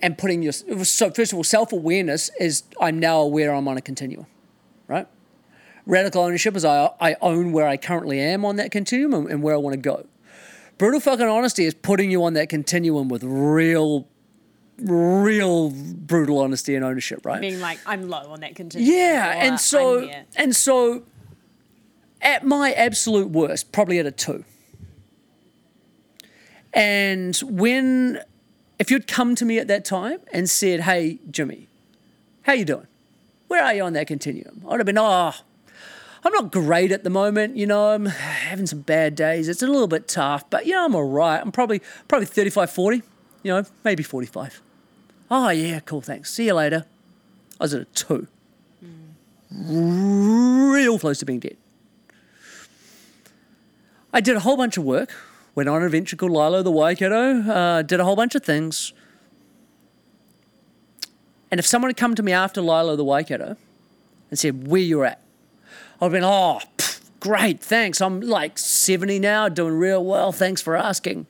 [0.02, 3.78] and putting your, so first of all, self awareness is I'm now aware I'm on
[3.78, 4.26] a continuum,
[4.88, 5.06] right?
[5.86, 9.42] Radical ownership is I, I own where I currently am on that continuum and, and
[9.42, 10.06] where I want to go.
[10.76, 14.06] Brutal fucking honesty is putting you on that continuum with real,
[14.78, 17.40] real brutal honesty and ownership, right?
[17.40, 18.92] Being like, I'm low on that continuum.
[18.92, 21.02] Yeah, or, and so and so
[22.22, 24.44] at my absolute worst, probably at a two.
[26.72, 28.20] And when
[28.78, 31.68] if you'd come to me at that time and said, "Hey, Jimmy,
[32.42, 32.88] how you doing?
[33.48, 35.32] Where are you on that continuum?" I'd have been, "Oh,
[36.24, 37.56] I'm not great at the moment.
[37.56, 39.48] You know, I'm having some bad days.
[39.48, 41.40] It's a little bit tough, but you know, I'm all right.
[41.40, 43.02] I'm probably probably 35, 40.
[43.42, 44.62] You know, maybe 45.
[45.30, 46.00] Oh yeah, cool.
[46.00, 46.32] Thanks.
[46.32, 46.84] See you later.
[47.60, 48.28] I was at a two
[49.54, 51.56] real close to being dead.
[54.12, 55.12] I did a whole bunch of work.
[55.54, 57.40] Went on an adventure called Lilo the Waikato.
[57.40, 58.92] Uh, did a whole bunch of things.
[61.50, 63.56] And if someone had come to me after Lilo the Waikato
[64.30, 65.20] and said, where you're at,
[66.00, 68.00] I'd have been, oh, pff, great, thanks.
[68.00, 70.32] I'm like 70 now, doing real well.
[70.32, 71.26] Thanks for asking.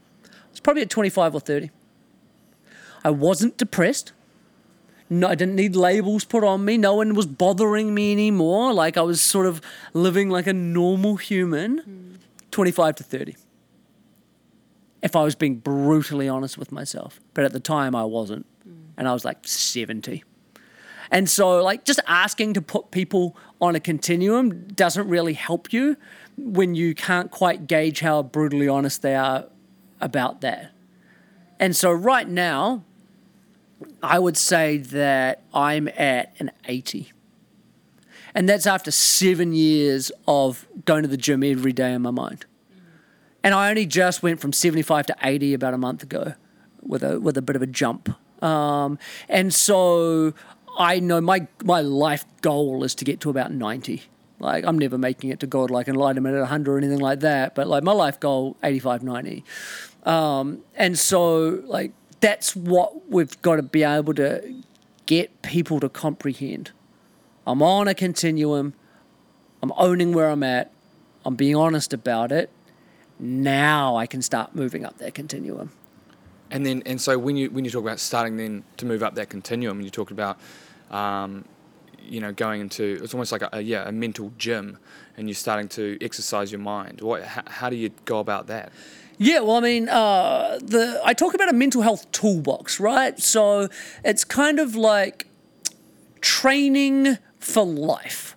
[0.50, 1.70] It's probably at 25 or 30.
[3.04, 4.12] I wasn't depressed.
[5.10, 6.78] No, I didn't need labels put on me.
[6.78, 8.72] No one was bothering me anymore.
[8.72, 9.60] Like I was sort of
[9.92, 12.18] living like a normal human.
[12.50, 13.36] 25 to 30.
[15.02, 17.20] If I was being brutally honest with myself.
[17.34, 18.46] But at the time, I wasn't.
[18.96, 20.24] And I was like 70.
[21.10, 25.96] And so, like, just asking to put people on a continuum doesn't really help you
[26.36, 29.46] when you can't quite gauge how brutally honest they are
[30.00, 30.72] about that.
[31.60, 32.84] And so right now,
[34.02, 37.12] I would say that I'm at an 80.
[38.34, 42.46] And that's after seven years of going to the gym every day in my mind.
[43.42, 46.34] And I only just went from 75 to 80 about a month ago
[46.82, 48.08] with a, with a bit of a jump.
[48.42, 50.34] Um, and so
[50.78, 54.02] I know my, my life goal is to get to about 90.
[54.40, 57.54] Like, I'm never making it to God like enlightenment at 100 or anything like that.
[57.54, 59.44] But like, my life goal, 85, 90.
[60.04, 61.92] Um, and so, like,
[62.24, 64.54] that's what we've got to be able to
[65.04, 66.70] get people to comprehend.
[67.46, 68.72] I'm on a continuum.
[69.62, 70.72] I'm owning where I'm at.
[71.26, 72.48] I'm being honest about it.
[73.20, 75.72] Now I can start moving up that continuum.
[76.50, 79.16] And then, and so when you when you talk about starting then to move up
[79.16, 80.38] that continuum, you talked about,
[80.90, 81.44] um,
[82.00, 84.78] you know, going into it's almost like a, a, yeah a mental gym,
[85.18, 87.02] and you're starting to exercise your mind.
[87.02, 88.72] What how, how do you go about that?
[89.18, 93.18] Yeah, well, I mean, uh, the I talk about a mental health toolbox, right?
[93.20, 93.68] So
[94.04, 95.28] it's kind of like
[96.20, 98.36] training for life,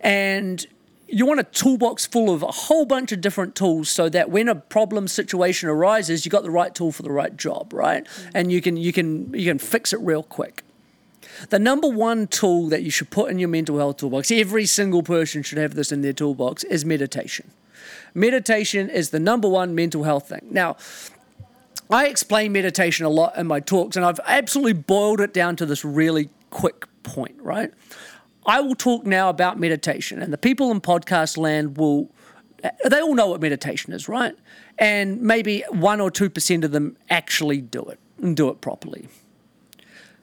[0.00, 0.66] and
[1.08, 4.48] you want a toolbox full of a whole bunch of different tools so that when
[4.48, 8.04] a problem situation arises, you got the right tool for the right job, right?
[8.04, 8.30] Mm-hmm.
[8.34, 10.62] And you can you can you can fix it real quick.
[11.50, 15.02] The number one tool that you should put in your mental health toolbox, every single
[15.02, 17.50] person should have this in their toolbox, is meditation.
[18.14, 20.46] Meditation is the number one mental health thing.
[20.50, 20.76] Now,
[21.90, 25.66] I explain meditation a lot in my talks, and I've absolutely boiled it down to
[25.66, 27.70] this really quick point, right?
[28.46, 32.10] I will talk now about meditation, and the people in podcast land will,
[32.88, 34.34] they all know what meditation is, right?
[34.78, 39.08] And maybe one or 2% of them actually do it and do it properly.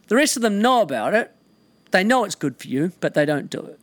[0.08, 1.32] The rest of them know about it.
[1.92, 3.80] They know it's good for you, but they don't do it.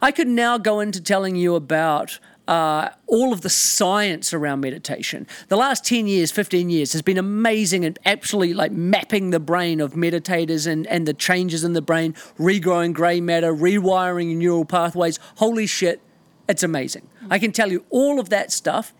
[0.00, 5.26] I could now go into telling you about uh, all of the science around meditation.
[5.48, 9.80] The last 10 years, 15 years has been amazing and actually like mapping the brain
[9.80, 15.18] of meditators and, and the changes in the brain, regrowing grey matter, rewiring neural pathways.
[15.36, 16.00] Holy shit,
[16.48, 17.08] it's amazing.
[17.30, 18.94] I can tell you all of that stuff,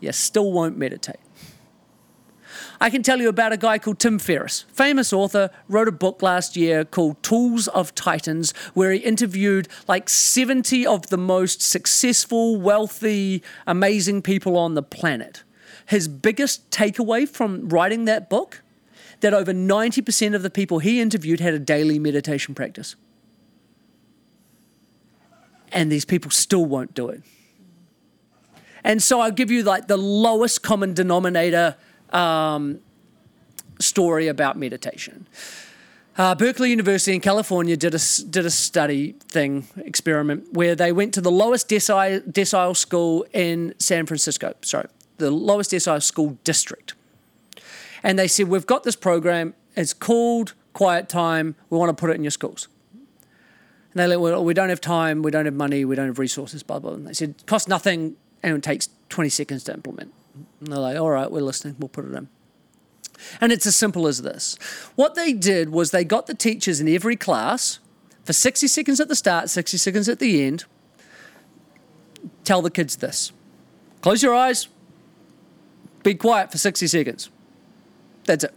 [0.00, 1.16] you still won't meditate.
[2.82, 6.20] I can tell you about a guy called Tim Ferriss, famous author, wrote a book
[6.20, 12.60] last year called Tools of Titans, where he interviewed like 70 of the most successful,
[12.60, 15.44] wealthy, amazing people on the planet.
[15.86, 18.62] His biggest takeaway from writing that book
[19.20, 22.96] that over 90% of the people he interviewed had a daily meditation practice.
[25.70, 27.22] And these people still won't do it.
[28.82, 31.76] And so I'll give you like the lowest common denominator
[32.12, 32.80] um,
[33.78, 35.26] story about meditation.
[36.16, 41.14] Uh, Berkeley University in California did a, did a study thing, experiment, where they went
[41.14, 46.94] to the lowest decile, decile school in San Francisco, sorry, the lowest decile school district.
[48.02, 52.10] And they said, We've got this program, it's called Quiet Time, we want to put
[52.10, 52.68] it in your schools.
[52.92, 56.18] And they let, well, we don't have time, we don't have money, we don't have
[56.18, 56.92] resources, blah, blah.
[56.92, 60.12] And they said, costs nothing and it takes 20 seconds to implement.
[60.34, 62.28] And they're like, all right, we're listening, we'll put it in.
[63.40, 64.56] And it's as simple as this.
[64.94, 67.78] What they did was they got the teachers in every class
[68.24, 70.64] for 60 seconds at the start, 60 seconds at the end.
[72.44, 73.32] Tell the kids this
[74.00, 74.68] close your eyes,
[76.02, 77.30] be quiet for 60 seconds.
[78.24, 78.54] That's it.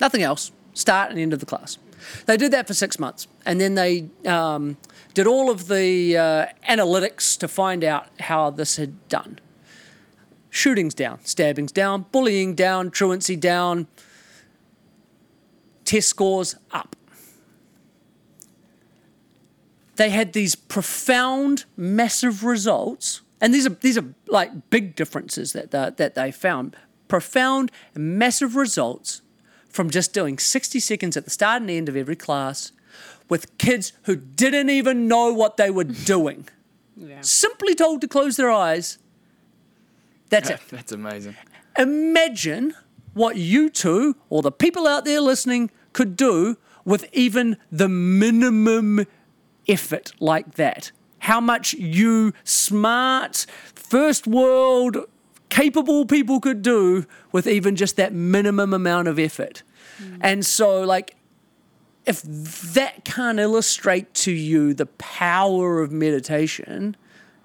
[0.00, 0.52] Nothing else.
[0.74, 1.78] Start and end of the class.
[2.26, 3.26] They did that for six months.
[3.46, 4.76] And then they um,
[5.14, 9.38] did all of the uh, analytics to find out how this had done
[10.54, 13.88] shootings down, stabbings down, bullying down, truancy down,
[15.84, 16.94] test scores up.
[19.96, 25.72] They had these profound, massive results, and these are these are like big differences that
[25.72, 26.76] they, that they found.
[27.08, 29.22] Profound, massive results
[29.68, 32.70] from just doing 60 seconds at the start and end of every class
[33.28, 36.48] with kids who didn't even know what they were doing.
[36.96, 37.20] Yeah.
[37.22, 38.98] Simply told to close their eyes
[40.34, 40.60] that's it.
[40.70, 41.36] That's amazing.
[41.78, 42.74] Imagine
[43.14, 49.06] what you two or the people out there listening could do with even the minimum
[49.68, 50.92] effort like that.
[51.20, 54.98] How much you smart, first world,
[55.48, 59.62] capable people could do with even just that minimum amount of effort.
[60.02, 60.18] Mm.
[60.20, 61.16] And so, like,
[62.04, 66.96] if that can't illustrate to you the power of meditation,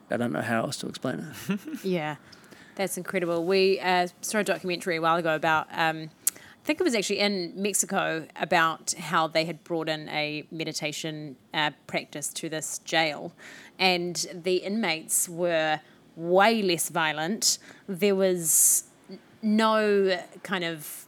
[0.10, 1.60] I don't know how else to explain it.
[1.84, 2.16] yeah.
[2.80, 3.44] That's incredible.
[3.44, 7.20] We uh, saw a documentary a while ago about, um, I think it was actually
[7.20, 13.34] in Mexico, about how they had brought in a meditation uh, practice to this jail,
[13.78, 15.82] and the inmates were
[16.16, 17.58] way less violent.
[17.90, 18.86] There was
[19.42, 21.06] no kind of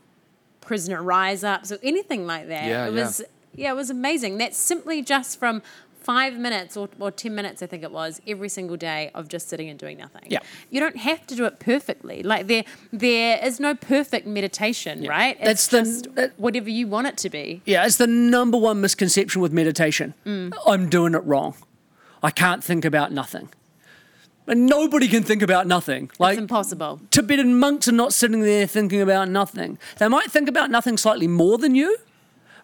[0.60, 2.68] prisoner rise ups or anything like that.
[2.68, 3.02] Yeah, it yeah.
[3.02, 3.22] was
[3.56, 4.40] yeah, it was amazing.
[4.40, 5.62] That's simply just from
[6.02, 9.48] five minutes or, or 10 minutes, I think it was, every single day of just
[9.50, 10.24] sitting and doing nothing.
[10.28, 10.40] Yeah.
[10.70, 12.24] You don't have to do it perfectly.
[12.24, 15.38] Like there there is no perfect meditation, right?
[15.40, 17.62] It's That's the- just that- whatever you want it to be.
[17.66, 20.14] Yeah, it's the number one misconception with meditation.
[20.26, 20.54] Mm.
[20.68, 21.56] I'm doing it wrong.
[22.24, 23.50] I can't think about nothing.
[24.48, 26.12] And nobody can think about nothing.
[26.20, 27.00] Like it's impossible.
[27.12, 29.78] Tibetan monks are not sitting there thinking about nothing.
[30.00, 31.96] They might think about nothing slightly more than you,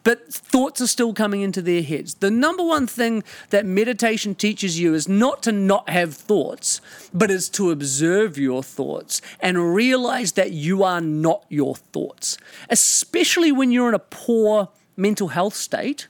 [0.08, 2.14] but thoughts are still coming into their heads.
[2.14, 6.80] The number one thing that meditation teaches you is not to not have thoughts,
[7.14, 12.38] but is to observe your thoughts and realize that you are not your thoughts.
[12.70, 16.08] Especially when you're in a poor mental health state,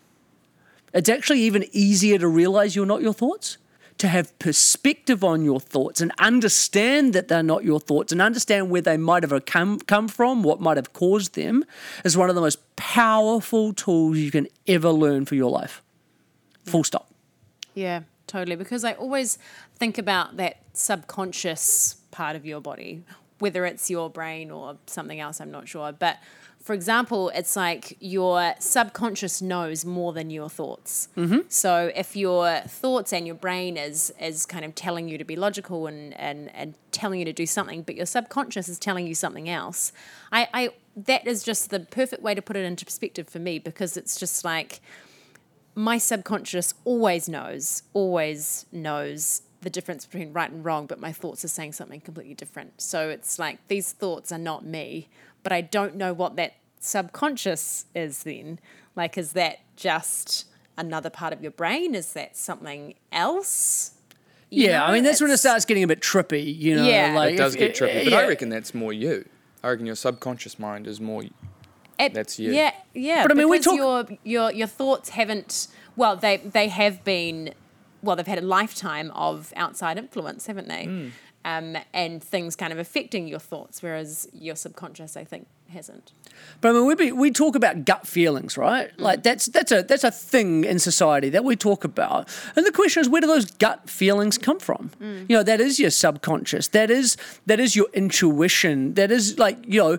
[0.93, 3.57] it's actually even easier to realize you're not your thoughts.
[3.99, 8.69] To have perspective on your thoughts and understand that they're not your thoughts and understand
[8.69, 11.65] where they might have come, come from, what might have caused them,
[12.03, 15.81] is one of the most powerful tools you can ever learn for your life.
[16.65, 17.12] Full stop.
[17.73, 18.55] Yeah, totally.
[18.55, 19.39] Because I always
[19.77, 23.03] think about that subconscious part of your body,
[23.39, 25.91] whether it's your brain or something else, I'm not sure.
[25.91, 26.17] But
[26.67, 31.08] for example, it's like your subconscious knows more than your thoughts.
[31.15, 31.47] Mm-hmm.
[31.47, 35.38] So if your thoughts and your brain is is kind of telling you to be
[35.38, 39.15] logical and, and, and telling you to do something, but your subconscious is telling you
[39.15, 39.93] something else,
[40.34, 43.60] I, I that is just the perfect way to put it into perspective for me
[43.60, 44.82] because it's just like
[45.73, 51.43] my subconscious always knows, always knows the difference between right and wrong, but my thoughts
[51.45, 52.82] are saying something completely different.
[52.82, 55.08] So it's like these thoughts are not me,
[55.43, 58.60] but I don't know what that subconscious is then.
[58.95, 60.45] Like, is that just
[60.78, 61.95] another part of your brain?
[61.95, 63.91] Is that something else?
[64.50, 66.88] You Yeah, I mean, that's when it starts getting a bit trippy, you know?
[66.88, 67.13] Yeah.
[67.15, 68.17] like It does if- get trippy, but yeah.
[68.19, 69.28] I reckon that's more you.
[69.63, 71.23] I reckon your subconscious mind is more.
[72.00, 72.54] It- That's you.
[72.54, 73.23] Yeah, yeah.
[73.23, 75.67] But I mean, we talk- your your your thoughts haven't.
[75.95, 77.54] Well, they they have been.
[78.04, 80.86] Well, they've had a lifetime of outside influence, haven't they?
[80.86, 81.08] Hmm.
[81.47, 86.12] Um, and things kind of affecting your thoughts, whereas your subconscious, I think, hasn't.
[86.60, 88.91] But I mean, we be, we talk about gut feelings, right?
[88.99, 92.27] Like that's that's a that's a thing in society that we talk about.
[92.55, 94.91] And the question is, where do those gut feelings come from?
[94.99, 96.67] You know, that is your subconscious.
[96.69, 98.95] That is that is your intuition.
[98.95, 99.97] That is like you know,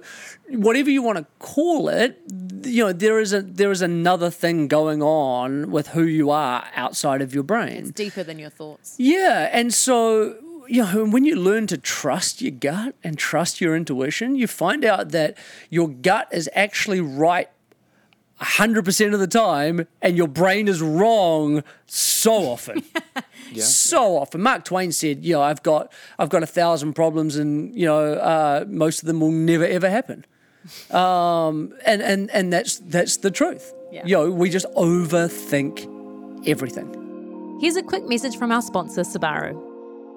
[0.50, 2.20] whatever you want to call it.
[2.64, 6.66] You know, there is a there is another thing going on with who you are
[6.74, 7.78] outside of your brain.
[7.78, 8.96] It's deeper than your thoughts.
[8.98, 10.37] Yeah, and so
[10.68, 14.85] you know when you learn to trust your gut and trust your intuition, you find
[14.85, 15.37] out that
[15.70, 17.48] your gut is actually right
[18.40, 22.83] 100% of the time and your brain is wrong so often.
[23.54, 24.42] So often.
[24.42, 28.12] Mark Twain said, you know, I've got I've got a thousand problems and, you know,
[28.12, 30.26] uh, most of them will never ever happen.
[30.90, 33.72] Um, and, and, and that's that's the truth.
[33.90, 34.02] Yeah.
[34.04, 37.59] You know, we just overthink everything.
[37.62, 39.67] Here's a quick message from our sponsor, Subaru.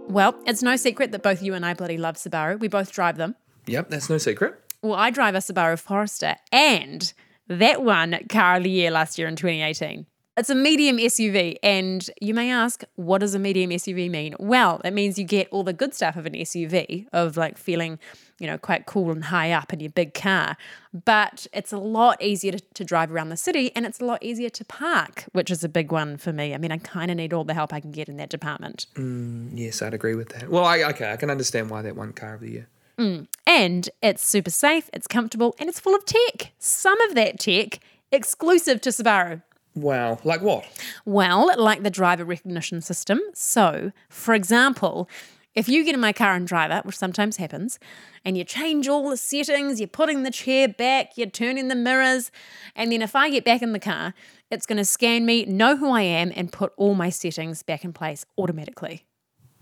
[0.08, 2.60] Well, it's no secret that both you and I bloody love Subaru.
[2.60, 3.36] We both drive them.
[3.68, 4.60] Yep, that's no secret.
[4.82, 7.14] Well, I drive a Subaru Forester and
[7.48, 10.06] that won Car of the Year last year in 2018.
[10.42, 14.34] It's a medium SUV, and you may ask, what does a medium SUV mean?
[14.40, 18.00] Well, it means you get all the good stuff of an SUV, of like feeling,
[18.40, 20.58] you know, quite cool and high up in your big car.
[21.06, 24.24] But it's a lot easier to, to drive around the city, and it's a lot
[24.24, 26.56] easier to park, which is a big one for me.
[26.56, 28.88] I mean, I kind of need all the help I can get in that department.
[28.96, 30.50] Mm, yes, I'd agree with that.
[30.50, 32.68] Well, I, okay, I can understand why that won car of the year.
[32.98, 36.54] Mm, and it's super safe, it's comfortable, and it's full of tech.
[36.58, 37.80] Some of that tech
[38.12, 39.44] exclusive to Subaru.
[39.76, 40.66] Wow, like what?
[41.06, 43.22] Well, like the driver recognition system.
[43.34, 45.10] So, for example,
[45.56, 47.80] if you get in my car and drive it, which sometimes happens,
[48.24, 52.32] and you change all the settings, you're putting the chair back, you're turning the mirrors,
[52.76, 54.14] and then if I get back in the car,
[54.50, 57.84] it's going to scan me, know who I am, and put all my settings back
[57.84, 59.06] in place automatically.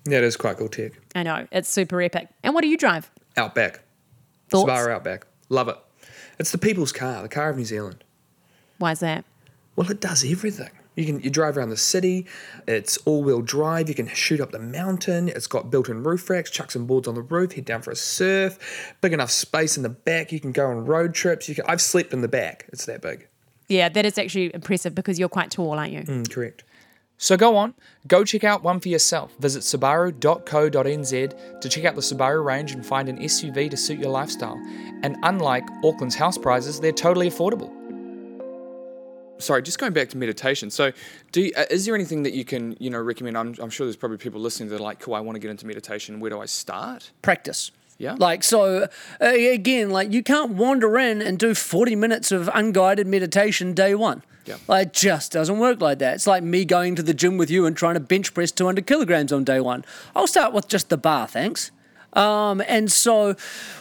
[0.05, 0.93] That is quite cool tech.
[1.13, 2.29] I know, it's super epic.
[2.43, 3.11] And what do you drive?
[3.37, 3.81] Outback.
[4.49, 4.71] Thoughts?
[4.71, 5.27] Subaru Outback.
[5.49, 5.77] Love it.
[6.39, 8.03] It's the people's car, the car of New Zealand.
[8.77, 9.25] Why is that?
[9.79, 10.71] Well, it does everything.
[10.97, 12.25] You can you drive around the city.
[12.67, 13.87] It's all-wheel drive.
[13.87, 15.29] You can shoot up the mountain.
[15.29, 16.51] It's got built-in roof racks.
[16.51, 17.53] Chuck some boards on the roof.
[17.53, 18.93] Head down for a surf.
[18.99, 20.33] Big enough space in the back.
[20.33, 21.47] You can go on road trips.
[21.47, 22.65] You can, I've slept in the back.
[22.73, 23.29] It's that big.
[23.69, 26.01] Yeah, that is actually impressive because you're quite tall, aren't you?
[26.01, 26.65] Mm, correct.
[27.17, 27.73] So go on,
[28.05, 29.33] go check out one for yourself.
[29.39, 34.11] Visit subaru.co.nz to check out the Subaru range and find an SUV to suit your
[34.11, 34.61] lifestyle.
[35.03, 37.78] And unlike Auckland's house prices, they're totally affordable.
[39.39, 40.69] Sorry, just going back to meditation.
[40.69, 40.91] So,
[41.31, 43.37] do you, uh, is there anything that you can you know recommend?
[43.37, 45.49] I'm, I'm sure there's probably people listening that are like, "Cool, I want to get
[45.49, 46.19] into meditation.
[46.19, 47.71] Where do I start?" Practice.
[47.99, 48.15] Yeah.
[48.17, 48.87] Like, so
[49.21, 53.93] uh, again, like you can't wander in and do 40 minutes of unguided meditation day
[53.93, 54.23] one.
[54.45, 54.55] Yeah.
[54.67, 56.15] Like, it just doesn't work like that.
[56.15, 58.87] It's like me going to the gym with you and trying to bench press 200
[58.87, 59.83] kilograms on day one.
[60.15, 61.71] I'll start with just the bar, thanks.
[62.13, 63.35] Um, and so,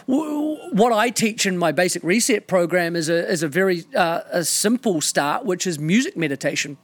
[0.07, 4.21] w- what I teach in my basic reset program is a, is a very uh,
[4.31, 6.77] a simple start, which is music meditation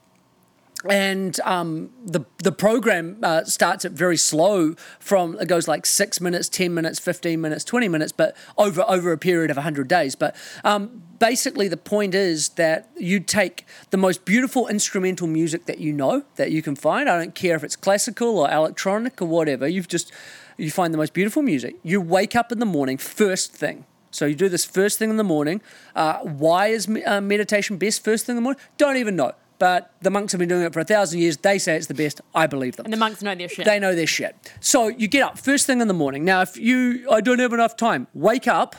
[0.88, 4.74] and um, the the program uh, starts at very slow.
[4.98, 9.12] From it goes like six minutes, ten minutes, fifteen minutes, twenty minutes, but over over
[9.12, 10.14] a period of hundred days.
[10.14, 15.78] But um, basically, the point is that you take the most beautiful instrumental music that
[15.78, 17.08] you know that you can find.
[17.08, 19.66] I don't care if it's classical or electronic or whatever.
[19.66, 20.12] You've just
[20.56, 21.76] you find the most beautiful music.
[21.82, 23.84] You wake up in the morning, first thing.
[24.10, 25.60] So you do this first thing in the morning.
[25.94, 28.60] Uh, why is uh, meditation best first thing in the morning?
[28.78, 29.32] Don't even know.
[29.58, 31.38] But the monks have been doing it for a thousand years.
[31.38, 32.20] They say it's the best.
[32.34, 32.86] I believe them.
[32.86, 33.64] And the monks know their shit.
[33.64, 34.34] They know their shit.
[34.60, 36.24] So you get up first thing in the morning.
[36.24, 38.76] Now, if you, I don't have enough time, wake up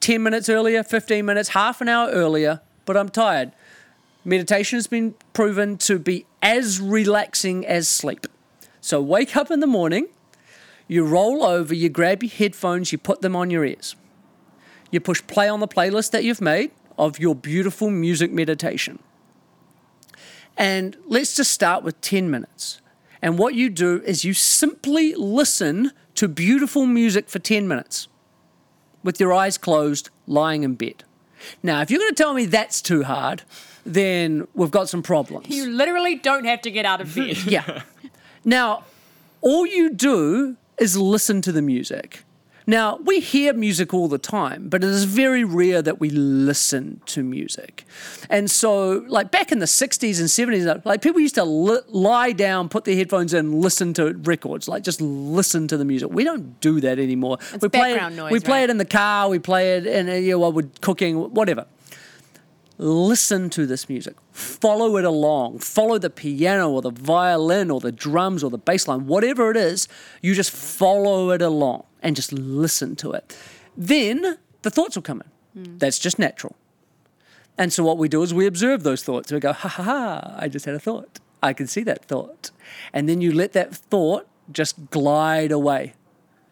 [0.00, 3.52] 10 minutes earlier, 15 minutes, half an hour earlier, but I'm tired.
[4.24, 8.26] Meditation has been proven to be as relaxing as sleep.
[8.80, 10.08] So wake up in the morning,
[10.92, 13.96] you roll over, you grab your headphones, you put them on your ears.
[14.90, 18.98] You push play on the playlist that you've made of your beautiful music meditation.
[20.56, 22.80] And let's just start with 10 minutes.
[23.22, 28.08] And what you do is you simply listen to beautiful music for 10 minutes
[29.02, 31.04] with your eyes closed, lying in bed.
[31.62, 33.42] Now, if you're going to tell me that's too hard,
[33.86, 35.48] then we've got some problems.
[35.48, 37.36] you literally don't have to get out of bed.
[37.46, 37.82] Yeah.
[38.44, 38.84] Now,
[39.40, 42.24] all you do is listen to the music.
[42.66, 47.00] Now, we hear music all the time, but it is very rare that we listen
[47.06, 47.84] to music.
[48.30, 52.30] And so, like back in the 60s and 70s, like people used to li- lie
[52.30, 56.10] down, put their headphones in, listen to records, like just listen to the music.
[56.10, 57.38] We don't do that anymore.
[57.60, 58.64] we play background it, noise, We play right?
[58.64, 61.66] it in the car, we play it in, you know, while we're cooking, whatever
[62.82, 67.92] listen to this music, follow it along, follow the piano or the violin or the
[67.92, 69.88] drums or the bass line, whatever it is,
[70.20, 73.36] you just follow it along and just listen to it.
[73.76, 75.64] Then the thoughts will come in.
[75.64, 75.78] Hmm.
[75.78, 76.56] That's just natural.
[77.56, 79.30] And so what we do is we observe those thoughts.
[79.30, 81.20] We go, ha ha ha, I just had a thought.
[81.42, 82.50] I can see that thought.
[82.92, 85.94] And then you let that thought just glide away.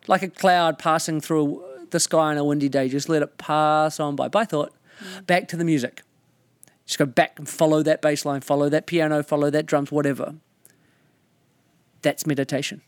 [0.06, 3.98] Like a cloud passing through the sky on a windy day, just let it pass
[3.98, 4.28] on by.
[4.28, 5.22] By thought, hmm.
[5.24, 6.02] back to the music.
[6.90, 10.34] Just go back and follow that bass line, follow that piano, follow that drums, whatever.
[12.02, 12.82] That's meditation.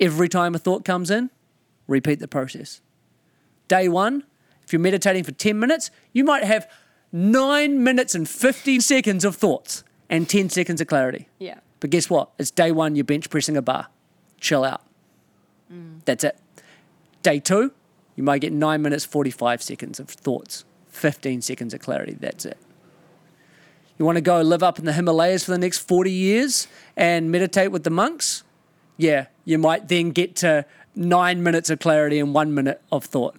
[0.00, 1.30] Every time a thought comes in,
[1.86, 2.80] repeat the process.
[3.68, 4.24] Day one,
[4.64, 6.68] if you're meditating for 10 minutes, you might have
[7.12, 11.28] nine minutes and 50 seconds of thoughts and 10 seconds of clarity.
[11.38, 11.60] Yeah.
[11.78, 12.30] But guess what?
[12.40, 13.86] It's day one, you're bench pressing a bar.
[14.40, 14.82] Chill out.
[15.72, 16.00] Mm.
[16.04, 16.36] That's it.
[17.22, 17.70] Day two,
[18.16, 22.16] you might get nine minutes, 45 seconds of thoughts, 15 seconds of clarity.
[22.18, 22.58] That's it.
[23.98, 26.66] You want to go live up in the Himalayas for the next 40 years
[26.96, 28.42] and meditate with the monks?
[28.96, 30.66] Yeah, you might then get to
[30.96, 33.36] nine minutes of clarity and one minute of thought.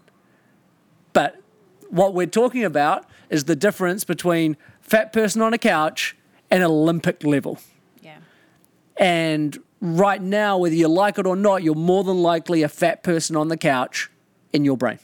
[1.14, 1.41] But
[1.89, 6.16] what we're talking about is the difference between fat person on a couch
[6.51, 7.60] and Olympic level.
[8.01, 8.18] Yeah.
[8.97, 13.03] And right now, whether you like it or not, you're more than likely a fat
[13.03, 14.10] person on the couch
[14.53, 14.99] in your brain.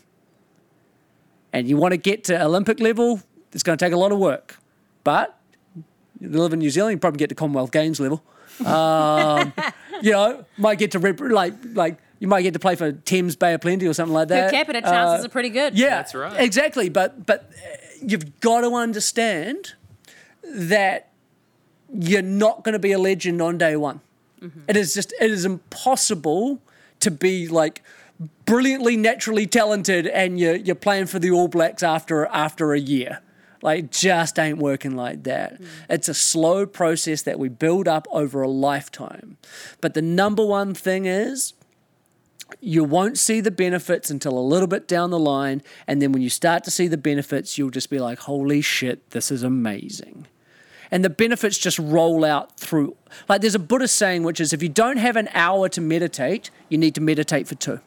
[1.53, 3.21] And you want to get to Olympic level,
[3.51, 4.57] it's going to take a lot of work.
[5.03, 5.37] But
[6.21, 8.23] you live in New Zealand, you probably get to Commonwealth Games level.
[8.65, 9.51] Um,
[10.01, 13.35] you know, might get to rep- like like you might get to play for Thames
[13.35, 14.51] Bay of Plenty or something like that.
[14.51, 15.77] Per capita chances Uh, are pretty good.
[15.77, 16.39] yeah, That's right.
[16.39, 17.67] Exactly, but but uh,
[18.01, 19.73] you've got to understand
[20.43, 21.09] that
[21.93, 24.01] you're not going to be a legend on day one.
[24.67, 26.61] It is just it is impossible
[26.99, 27.83] to be like
[28.45, 33.19] brilliantly naturally talented and you're you're playing for the All Blacks after after a year.
[33.61, 35.61] Like just ain't working like that.
[35.61, 35.67] Mm.
[35.89, 39.37] It's a slow process that we build up over a lifetime.
[39.81, 41.53] But the number one thing is
[42.59, 45.61] you won't see the benefits until a little bit down the line.
[45.87, 49.11] And then when you start to see the benefits, you'll just be like, holy shit,
[49.11, 50.27] this is amazing.
[50.89, 52.97] And the benefits just roll out through.
[53.29, 56.51] Like there's a Buddhist saying, which is if you don't have an hour to meditate,
[56.67, 57.79] you need to meditate for two.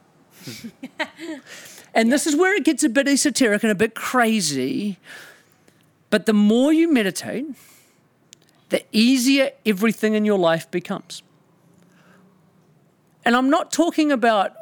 [1.95, 4.99] and this is where it gets a bit esoteric and a bit crazy.
[6.15, 7.45] But the more you meditate,
[8.69, 11.25] the easier everything in your life becomes.
[13.25, 14.55] And I'm not talking about,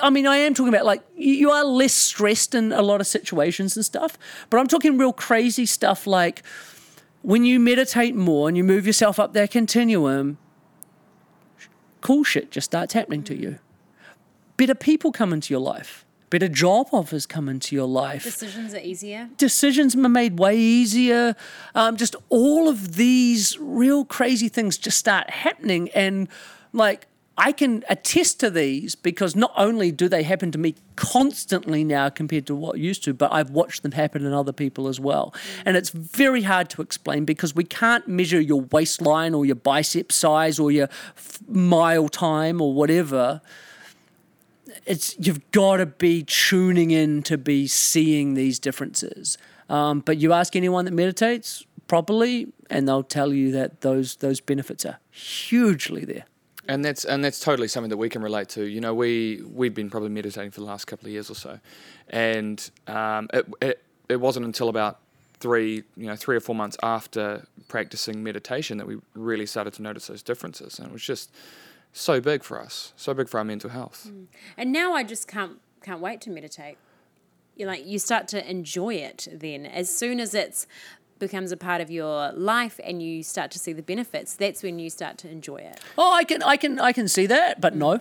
[0.00, 3.08] I mean, I am talking about like you are less stressed in a lot of
[3.08, 4.16] situations and stuff,
[4.48, 6.44] but I'm talking real crazy stuff like
[7.22, 10.38] when you meditate more and you move yourself up that continuum,
[12.00, 13.58] cool shit just starts happening to you.
[14.56, 16.03] better people come into your life,
[16.34, 19.28] better job offers come into your life Decisions are easier.
[19.36, 21.36] decisions are made way easier.
[21.76, 25.90] Um, just all of these real crazy things just start happening.
[25.94, 26.26] And
[26.72, 27.06] like,
[27.38, 32.08] I can attest to these because not only do they happen to me constantly now
[32.08, 35.32] compared to what used to, but I've watched them happen in other people as well.
[35.64, 40.10] And it's very hard to explain because we can't measure your waistline or your bicep
[40.10, 40.88] size or your
[41.46, 43.40] mile time or whatever
[44.86, 49.38] it's you've got to be tuning in to be seeing these differences.
[49.68, 54.40] Um, but you ask anyone that meditates properly, and they'll tell you that those those
[54.40, 56.24] benefits are hugely there.
[56.66, 58.64] And that's and that's totally something that we can relate to.
[58.64, 61.58] You know, we we've been probably meditating for the last couple of years or so,
[62.08, 65.00] and um, it, it it wasn't until about
[65.40, 69.82] three you know three or four months after practicing meditation that we really started to
[69.82, 71.30] notice those differences, and it was just
[71.94, 74.10] so big for us, so big for our mental health.
[74.58, 76.76] And now I just can't can't wait to meditate.
[77.56, 79.64] You like you start to enjoy it then.
[79.64, 80.66] As soon as it's
[81.20, 84.78] becomes a part of your life and you start to see the benefits, that's when
[84.80, 85.80] you start to enjoy it.
[85.96, 88.00] Oh, I can I can I can see that, but no,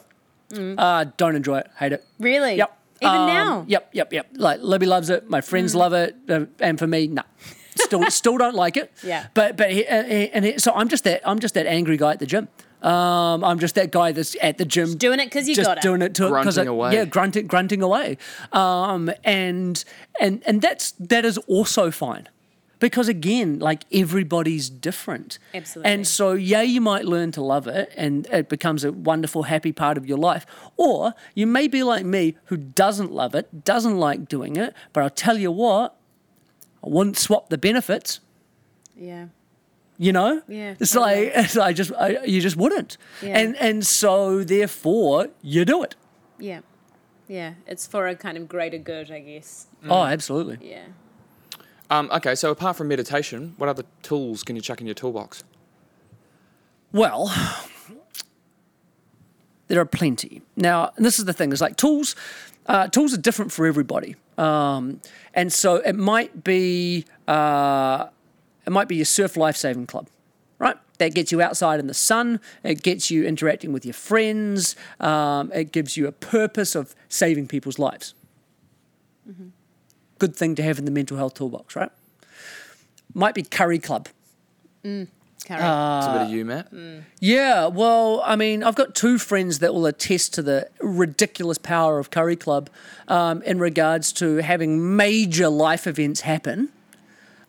[0.77, 2.03] uh, don't enjoy it, hate it.
[2.19, 2.55] Really?
[2.55, 2.77] Yep.
[3.01, 3.65] Even Um, now?
[3.67, 4.27] Yep, yep, yep.
[4.35, 5.29] Like Libby loves it.
[5.29, 7.23] My friends love it, uh, and for me, no.
[7.75, 8.91] Still, still don't like it.
[9.03, 9.27] Yeah.
[9.33, 11.97] But but he, uh, he- and he, so I'm just that I'm just that angry
[11.97, 12.47] guy at the gym.
[12.83, 15.81] Um, I'm just that guy that's at the gym doing it because you just gotta.
[15.81, 16.93] doing it to because Grunting away.
[16.93, 18.17] yeah, grunting grunting away.
[18.51, 19.83] Um, and
[20.19, 22.27] and and that's that is also fine.
[22.79, 25.39] Because again, like everybody's different.
[25.53, 25.89] Absolutely.
[25.89, 29.71] And so, yeah, you might learn to love it and it becomes a wonderful, happy
[29.71, 30.45] part of your life.
[30.75, 35.01] Or you may be like me who doesn't love it, doesn't like doing it, but
[35.01, 35.95] I'll tell you what,
[36.83, 38.19] I wouldn't swap the benefits.
[38.97, 39.27] Yeah.
[39.99, 41.25] You know, Yeah, It's totally.
[41.25, 43.37] like it's, I just I, you just wouldn't, Yeah.
[43.39, 45.95] and and so therefore you do it.
[46.39, 46.61] Yeah.
[47.27, 47.53] Yeah.
[47.67, 49.67] It's for a kind of greater good, I guess.
[49.87, 50.57] Oh, absolutely.
[50.61, 50.85] Yeah.
[51.89, 55.43] Um, okay, so apart from meditation, what other tools can you chuck in your toolbox?
[56.91, 57.31] Well,
[59.67, 60.41] there are plenty.
[60.55, 62.15] Now, and this is the thing: is like tools.
[62.65, 65.01] Uh, tools are different for everybody, um,
[65.33, 68.07] and so it might be uh,
[68.65, 70.07] it might be your surf life saving club,
[70.59, 70.77] right?
[70.99, 72.39] That gets you outside in the sun.
[72.63, 74.75] It gets you interacting with your friends.
[74.99, 78.13] Um, it gives you a purpose of saving people's lives.
[80.19, 81.91] Good thing to have in the mental health toolbox, right?
[83.13, 84.07] Might be curry club.
[85.45, 85.59] Carry.
[85.59, 86.71] It's a bit of you, Matt.
[87.19, 91.99] Yeah, well, I mean, I've got two friends that will attest to the ridiculous power
[91.99, 92.69] of Curry Club
[93.09, 96.69] um, in regards to having major life events happen.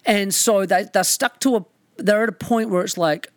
[0.06, 1.64] And so they, they're stuck to a,
[1.96, 3.30] they're at a point where it's like,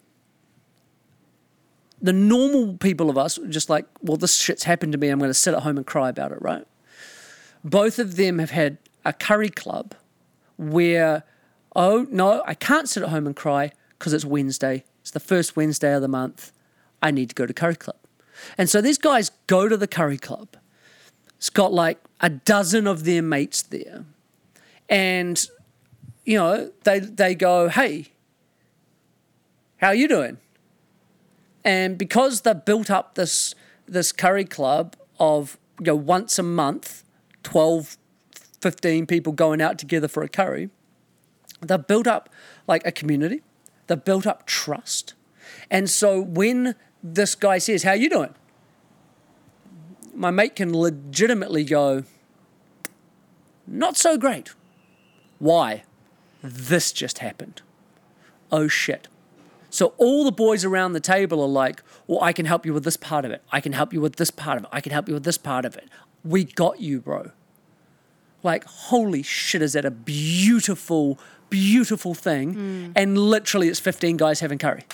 [2.02, 5.10] the normal people of us just like, well, this shit's happened to me.
[5.10, 6.64] I'm going to sit at home and cry about it, right?
[7.64, 9.96] Both of them have had a curry club
[10.58, 11.24] where,
[11.76, 14.84] oh, no, I can't sit at home and cry because it's Wednesday.
[15.02, 16.52] It's the first Wednesday of the month.
[17.02, 17.98] I need to go to curry club.
[18.58, 20.50] And so these guys go to the curry club.
[21.38, 24.06] It's got like a dozen of their mates there.
[24.88, 25.44] And,
[26.28, 28.08] you know, they, they go, hey,
[29.78, 30.38] how are you doing?
[31.64, 33.56] And because they've built up this
[33.88, 37.06] this curry club of you know once a month,
[37.44, 37.98] 12,
[38.60, 40.70] 15 people going out together for a curry,
[41.62, 42.30] they've built up
[42.68, 43.42] like a community.
[43.88, 45.14] They've built up trust.
[45.72, 48.34] And so when this guy says, How are you doing?
[50.14, 52.04] My mate can legitimately go,
[53.66, 54.54] Not so great.
[55.40, 55.84] Why?
[56.42, 57.62] This just happened.
[58.52, 59.08] Oh shit.
[59.70, 62.84] So all the boys around the table are like, well, I can help you with
[62.84, 63.44] this part of it.
[63.52, 64.70] I can help you with this part of it.
[64.72, 65.90] I can help you with this part of it.
[66.24, 67.32] We got you, bro.
[68.44, 71.20] Like, holy shit, is that a beautiful,
[71.50, 72.56] beautiful thing?
[72.56, 72.94] Mm.
[72.96, 74.86] And literally, it's 15 guys having curry.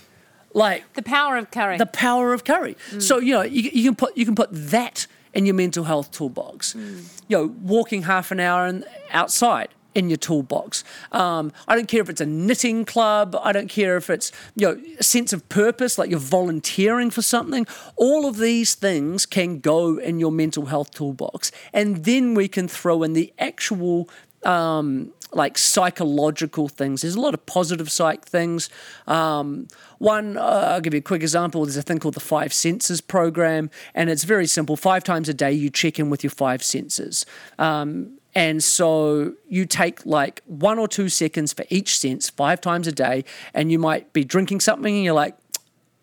[0.52, 1.78] like, the power of curry.
[1.78, 2.76] the power of curry.
[2.90, 3.02] Mm.
[3.02, 6.10] So you know you, you can put you can put that in your mental health
[6.10, 6.74] toolbox.
[6.74, 7.22] Mm.
[7.28, 10.84] You know, walking half an hour and outside in your toolbox.
[11.12, 13.36] Um, I don't care if it's a knitting club.
[13.42, 17.22] I don't care if it's you know a sense of purpose, like you're volunteering for
[17.22, 17.66] something.
[17.96, 22.68] All of these things can go in your mental health toolbox, and then we can
[22.68, 24.08] throw in the actual
[24.44, 27.02] um, like psychological things.
[27.02, 28.70] There's a lot of positive psych things.
[29.06, 29.68] Um,
[29.98, 31.64] one, uh, I'll give you a quick example.
[31.64, 34.76] There's a thing called the Five Senses program, and it's very simple.
[34.76, 37.26] Five times a day, you check in with your five senses.
[37.58, 42.86] Um, and so you take like one or two seconds for each sense, five times
[42.86, 45.36] a day, and you might be drinking something and you're like,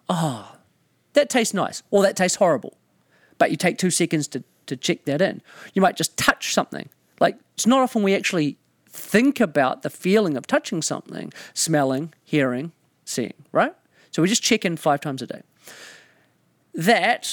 [0.09, 0.57] oh,
[1.13, 2.77] that tastes nice, or that tastes horrible.
[3.37, 5.41] but you take two seconds to, to check that in.
[5.73, 6.89] You might just touch something.
[7.19, 8.57] Like, it's not often we actually
[8.89, 12.71] think about the feeling of touching something, smelling, hearing,
[13.03, 13.73] seeing, right?
[14.11, 15.41] So we just check in five times a day.
[16.73, 17.31] That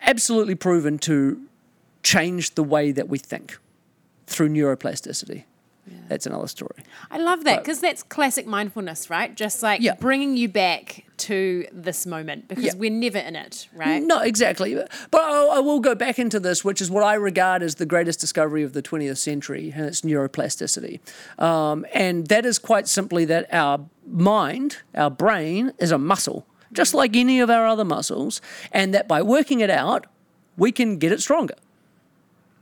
[0.00, 1.42] absolutely proven to
[2.02, 3.58] change the way that we think
[4.26, 5.44] through neuroplasticity.
[6.08, 6.84] That's another story.
[7.10, 9.34] I love that because that's classic mindfulness, right?
[9.34, 9.94] Just like Yeah.
[9.98, 12.72] bringing you back to this moment because Yeah.
[12.76, 14.00] we're never in it, right?
[14.02, 14.74] No, exactly.
[15.10, 17.86] But I, I will go back into this, which is what I regard as the
[17.86, 21.00] greatest discovery of the 20th century, and it's neuroplasticity.
[21.42, 26.94] Um, and that is quite simply that our mind, our brain, is a muscle, just
[26.94, 28.40] like any of our other muscles,
[28.70, 30.06] and that by working it out,
[30.56, 31.54] we can get it stronger.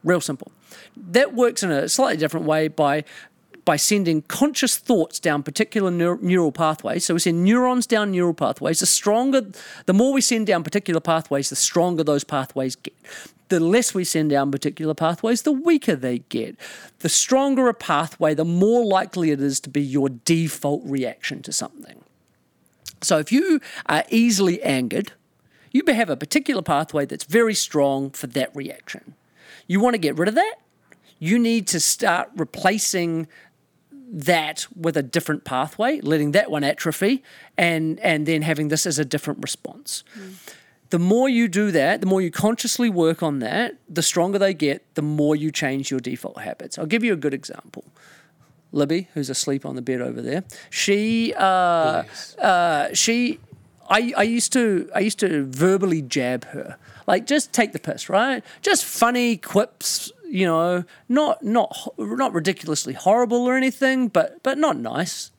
[0.02, 0.52] Real simple.
[0.96, 3.04] That works in a slightly different way by
[3.64, 7.04] by sending conscious thoughts down particular neur- neural pathways.
[7.04, 8.80] So we send neurons down neural pathways.
[8.80, 9.42] The stronger,
[9.86, 12.94] the more we send down particular pathways, the stronger those pathways get.
[13.48, 16.56] The less we send down particular pathways, the weaker they get.
[17.00, 21.52] The stronger a pathway, the more likely it is to be your default reaction to
[21.52, 22.02] something.
[23.02, 25.12] So if you are easily angered,
[25.72, 29.14] you have a particular pathway that's very strong for that reaction.
[29.70, 30.56] You want to get rid of that?
[31.20, 33.28] You need to start replacing
[34.12, 37.22] that with a different pathway, letting that one atrophy,
[37.56, 40.02] and and then having this as a different response.
[40.88, 44.54] The more you do that, the more you consciously work on that, the stronger they
[44.54, 46.76] get, the more you change your default habits.
[46.76, 47.84] I'll give you a good example.
[48.72, 52.02] Libby, who's asleep on the bed over there, she uh,
[52.42, 53.38] uh, she
[53.88, 56.76] I, I used to I used to verbally jab her.
[57.10, 58.44] Like just take the piss, right?
[58.62, 64.76] Just funny quips, you know, not not not ridiculously horrible or anything, but but not
[64.76, 65.32] nice.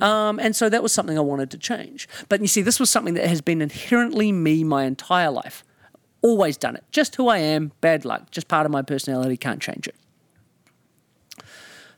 [0.00, 2.10] Um, and so that was something I wanted to change.
[2.28, 5.64] But you see, this was something that has been inherently me my entire life.
[6.20, 6.84] Always done it.
[6.90, 9.96] Just who I am, bad luck, just part of my personality, can't change it.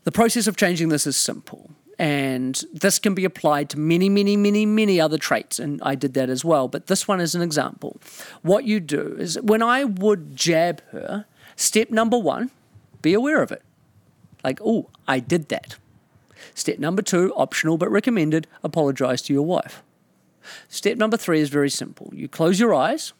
[0.05, 1.71] The process of changing this is simple.
[2.01, 5.59] And this can be applied to many, many, many, many other traits.
[5.59, 6.67] And I did that as well.
[6.67, 8.01] But this one is an example.
[8.41, 12.49] What you do is when I would jab her, step number one,
[13.03, 13.61] be aware of it.
[14.43, 15.75] Like, oh, I did that.
[16.55, 19.83] Step number two, optional but recommended, apologize to your wife.
[20.69, 22.09] Step number three is very simple.
[22.15, 23.13] You close your eyes,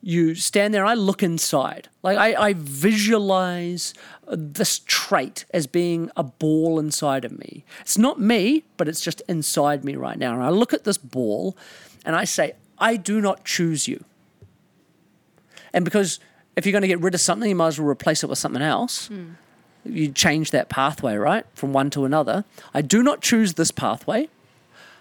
[0.00, 1.88] you stand there, I look inside.
[2.02, 3.94] Like I, I visualize
[4.30, 7.64] this trait as being a ball inside of me.
[7.80, 10.34] It's not me, but it's just inside me right now.
[10.34, 11.56] And I look at this ball
[12.04, 14.04] and I say, I do not choose you.
[15.72, 16.20] And because
[16.56, 18.38] if you're going to get rid of something, you might as well replace it with
[18.38, 19.08] something else.
[19.08, 19.32] Hmm.
[19.84, 21.44] You change that pathway, right?
[21.54, 22.44] From one to another.
[22.74, 24.28] I do not choose this pathway.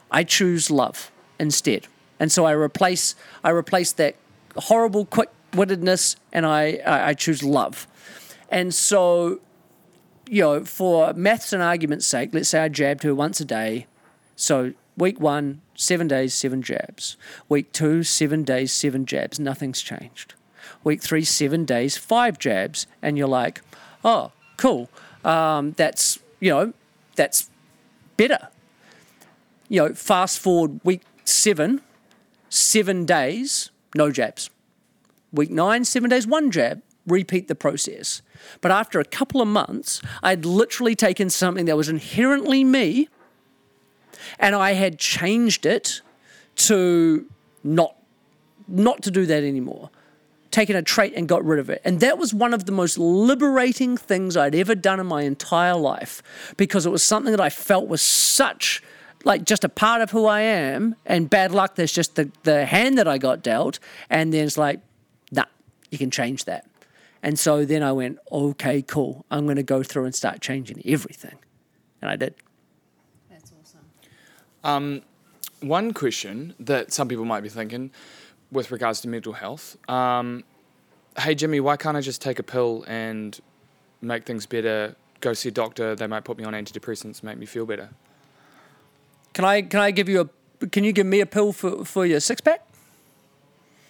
[0.09, 1.87] I choose love instead.
[2.19, 4.15] And so I replace I replace that
[4.57, 7.87] horrible quick wittedness and I, I, I choose love.
[8.49, 9.39] And so,
[10.29, 13.87] you know, for maths and argument's sake, let's say I jabbed her once a day.
[14.35, 17.17] So week one, seven days, seven jabs.
[17.49, 19.39] Week two, seven days, seven jabs.
[19.39, 20.33] Nothing's changed.
[20.83, 22.87] Week three, seven days, five jabs.
[23.01, 23.61] And you're like,
[24.03, 24.89] oh, cool.
[25.23, 26.73] Um, that's, you know,
[27.15, 27.49] that's
[28.15, 28.49] better
[29.69, 31.81] you know, fast forward week seven,
[32.49, 34.49] seven days, no jabs.
[35.31, 36.81] Week nine, seven days, one jab.
[37.05, 38.21] Repeat the process.
[38.59, 43.07] But after a couple of months, I'd literally taken something that was inherently me
[44.39, 46.01] and I had changed it
[46.55, 47.25] to
[47.63, 47.95] not
[48.67, 49.89] not to do that anymore.
[50.51, 51.81] Taken a trait and got rid of it.
[51.85, 55.75] And that was one of the most liberating things I'd ever done in my entire
[55.75, 56.21] life
[56.57, 58.81] because it was something that I felt was such
[59.27, 62.65] like just a part of who I am and bad luck there's just the, the
[62.65, 64.79] hand that I got dealt and then it's like
[65.31, 65.45] nah
[65.91, 66.65] you can change that
[67.21, 70.81] and so then I went okay cool I'm going to go through and start changing
[70.85, 71.37] everything
[72.01, 72.35] and I did
[73.29, 73.51] That's
[74.63, 75.03] awesome.
[75.59, 77.91] One question that some people might be thinking
[78.51, 80.43] with regards to mental health um,
[81.19, 83.39] hey, Jimmy, why can't I just take a pill and
[84.01, 84.95] make things better?
[85.19, 87.89] Go see a doctor, they might put me on antidepressants, make me feel better.
[89.37, 92.07] Can I can I give you a can you give me a pill for, for
[92.07, 92.67] your six pack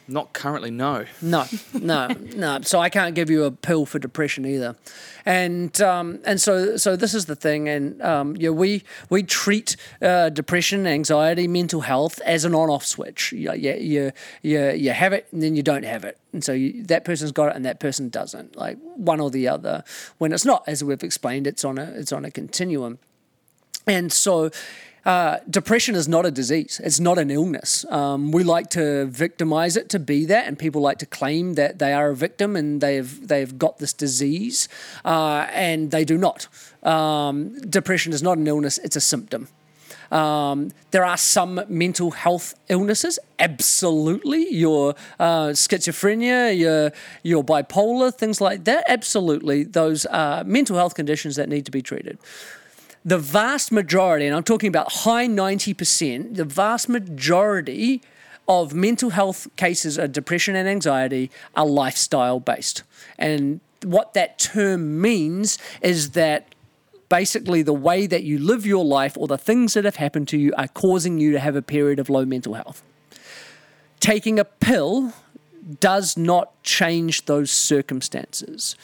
[0.10, 1.06] Not currently, no.
[1.22, 2.60] No, no, no.
[2.62, 4.78] So I can't give you a pill for depression either,
[5.26, 9.76] and um, and so so this is the thing, and um, yeah, we we treat
[10.02, 13.34] uh, depression, anxiety, mental health as an on-off switch.
[13.34, 14.12] You, you you
[14.44, 17.34] you you have it, and then you don't have it, and so you, that person's
[17.34, 18.56] got it, and that person doesn't.
[18.56, 19.84] Like one or the other.
[20.20, 23.00] When it's not, as we've explained, it's on a it's on a continuum,
[23.86, 24.52] and so.
[25.08, 26.82] Uh, depression is not a disease.
[26.84, 27.86] It's not an illness.
[27.90, 31.80] Um, we like to victimize it to be that, and people like to claim that
[31.80, 34.68] they are a victim and they've they've got this disease,
[35.06, 36.50] uh, and they do not.
[36.84, 39.48] Um, depression is not an illness; it's a symptom.
[40.12, 44.54] Um, there are some mental health illnesses, absolutely.
[44.54, 46.92] Your uh, schizophrenia, your
[47.24, 48.84] your bipolar, things like that.
[48.90, 52.18] Absolutely, those are mental health conditions that need to be treated
[53.08, 58.02] the vast majority, and I'm talking about high 90%, the vast majority
[58.50, 62.84] of mental health cases of depression and anxiety are lifestyle based.
[63.18, 66.54] And what that term means is that
[67.08, 70.38] basically the way that you live your life or the things that have happened to
[70.38, 72.84] you are causing you to have a period of low mental health.
[74.02, 75.14] Taking a pill
[75.80, 78.76] does not change those circumstances.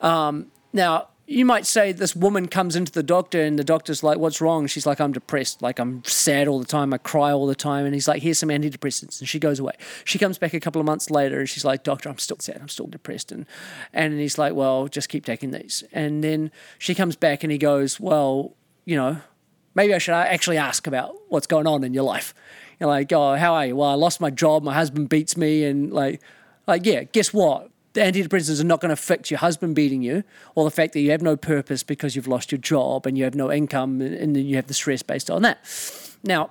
[0.00, 4.18] Um, now, you might say this woman comes into the doctor and the doctor's like,
[4.18, 4.66] What's wrong?
[4.66, 5.62] She's like, I'm depressed.
[5.62, 6.92] Like, I'm sad all the time.
[6.92, 7.84] I cry all the time.
[7.84, 9.20] And he's like, Here's some antidepressants.
[9.20, 9.74] And she goes away.
[10.04, 12.58] She comes back a couple of months later and she's like, Doctor, I'm still sad.
[12.60, 13.30] I'm still depressed.
[13.30, 13.46] And,
[13.92, 15.84] and he's like, Well, just keep taking these.
[15.92, 19.18] And then she comes back and he goes, Well, you know,
[19.76, 22.34] maybe I should actually ask about what's going on in your life.
[22.80, 23.76] You're like, Oh, how are you?
[23.76, 24.64] Well, I lost my job.
[24.64, 25.62] My husband beats me.
[25.62, 26.20] And like,
[26.66, 27.69] like, yeah, guess what?
[27.92, 30.22] The antidepressants are not going to fix your husband beating you
[30.54, 33.24] or the fact that you have no purpose because you've lost your job and you
[33.24, 35.58] have no income and then you have the stress based on that.
[36.22, 36.50] Now,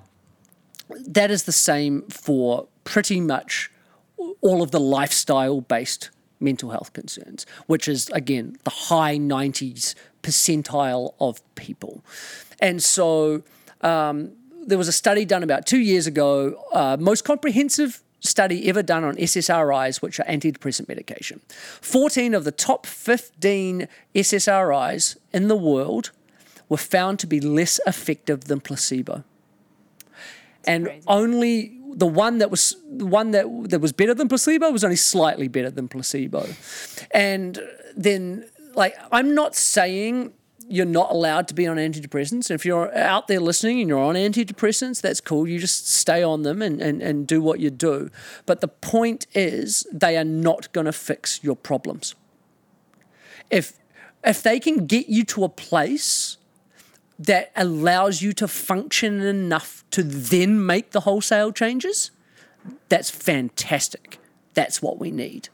[0.89, 3.71] that is the same for pretty much
[4.41, 6.09] all of the lifestyle based
[6.39, 12.03] mental health concerns, which is, again, the high 90s percentile of people.
[12.61, 13.43] And so
[13.81, 14.31] um,
[14.65, 19.03] there was a study done about two years ago, uh, most comprehensive study ever done
[19.03, 21.41] on SSRIs, which are antidepressant medication.
[21.81, 26.11] 14 of the top 15 SSRIs in the world
[26.67, 29.23] were found to be less effective than placebo.
[30.65, 31.03] and crazy.
[31.07, 34.95] only the one that was the one that that was better than placebo was only
[34.95, 36.47] slightly better than placebo.
[37.11, 37.59] And
[37.95, 38.45] then
[38.75, 40.33] like I'm not saying
[40.69, 42.49] you're not allowed to be on antidepressants.
[42.49, 45.47] And If you're out there listening and you're on antidepressants, that's cool.
[45.47, 48.11] You just stay on them and, and, and do what you do.
[48.45, 52.13] But the point is, they are not going to fix your problems.
[53.49, 53.73] If,
[54.23, 56.37] if they can get you to a place
[57.17, 62.11] that allows you to function enough to then make the wholesale changes,
[62.89, 64.19] that's fantastic.
[64.53, 65.49] That's what we need.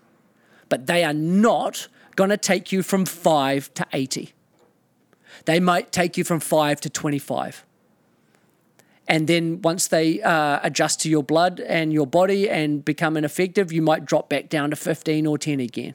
[0.68, 1.88] But they are not
[2.18, 4.35] going to take you from 5 to 80.
[5.46, 7.66] They might take you from 5 to 25.
[9.08, 13.72] And then once they uh, adjust to your blood and your body and become ineffective,
[13.72, 15.94] you might drop back down to 15 or 10 again.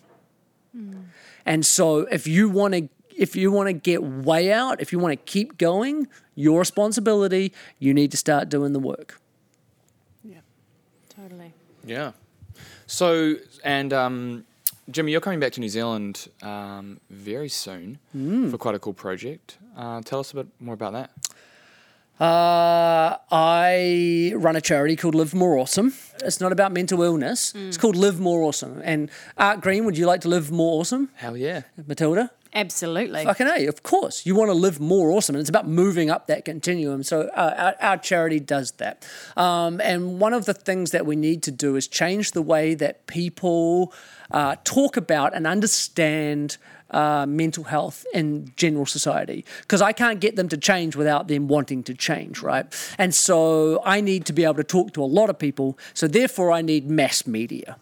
[1.47, 4.99] And so if you want to if you want to get way out, if you
[4.99, 9.21] want to keep going, your responsibility, you need to start doing the work.
[10.25, 10.39] Yeah,
[11.11, 11.53] totally.
[11.85, 12.13] Yeah.
[12.87, 14.47] So, and um,
[14.91, 17.99] Jimmy, you're coming back to New Zealand um, very soon
[18.51, 19.59] for quite a cool project.
[19.77, 21.11] Uh, tell us a bit more about that.
[22.23, 25.95] Uh, I run a charity called Live More Awesome.
[26.23, 27.55] It's not about mental illness.
[27.55, 28.81] It's called Live More Awesome.
[28.85, 31.09] And Art Green, would you like to live more awesome?
[31.15, 31.63] Hell yeah.
[31.87, 32.31] Matilda?
[32.53, 33.25] Absolutely.
[33.25, 34.27] Fucking A, of course.
[34.27, 35.37] You want to live more awesome.
[35.37, 37.03] And it's about moving up that continuum.
[37.05, 39.07] So uh, our, our charity does that.
[39.37, 42.75] Um, and one of the things that we need to do is change the way
[42.75, 43.93] that people
[44.33, 46.57] uh, talk about and understand
[46.91, 51.47] uh, mental health in general society because I can't get them to change without them
[51.47, 52.67] wanting to change, right?
[52.99, 55.79] And so I need to be able to talk to a lot of people.
[55.95, 57.77] So therefore, I need mass media.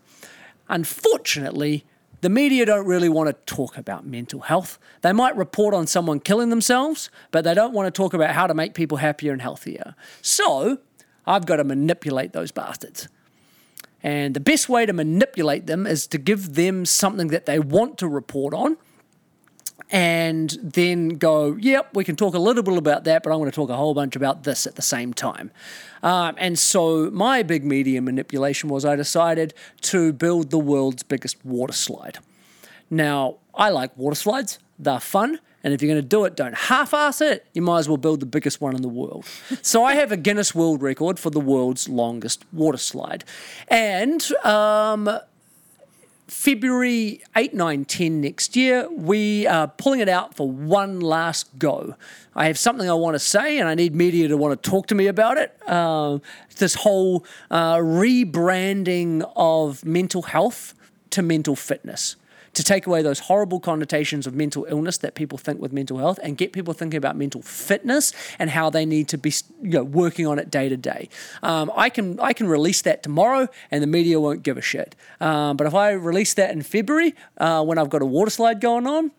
[0.69, 1.87] Unfortunately,
[2.21, 4.79] the media don't really want to talk about mental health.
[5.03, 8.47] They might report on someone killing themselves, but they don't want to talk about how
[8.47, 9.95] to make people happier and healthier.
[10.21, 10.79] So
[11.27, 13.09] I've got to manipulate those bastards.
[14.03, 17.99] And the best way to manipulate them is to give them something that they want
[17.99, 18.77] to report on
[19.91, 23.51] and then go, yep, we can talk a little bit about that, but I'm going
[23.51, 25.51] to talk a whole bunch about this at the same time.
[26.03, 31.45] Um, and so my big media manipulation was I decided to build the world's biggest
[31.45, 32.19] water slide.
[32.91, 35.41] Now, I like water slides, they're fun.
[35.65, 37.45] And if you're going to do it, don't half ass it.
[37.53, 39.27] You might as well build the biggest one in the world.
[39.63, 43.25] so I have a Guinness World Record for the world's longest water slide.
[43.67, 45.11] And um,
[46.29, 51.95] February 8, 9, 10 next year, we are pulling it out for one last go.
[52.37, 54.87] I have something I want to say, and I need media to want to talk
[54.89, 55.57] to me about it.
[55.67, 56.19] Uh,
[56.59, 60.75] this whole uh, rebranding of mental health
[61.11, 62.17] to mental fitness.
[62.59, 66.19] To take away those horrible connotations of mental illness that people think with mental health
[66.25, 69.33] and get people thinking about mental fitness and how they need to be
[69.63, 71.09] you know, working on it day to day.
[71.45, 74.97] Um, I can I can release that tomorrow and the media won't give a shit.
[75.21, 78.61] Um, but if I release that in February uh, when I've got a water slide
[78.61, 79.13] going on,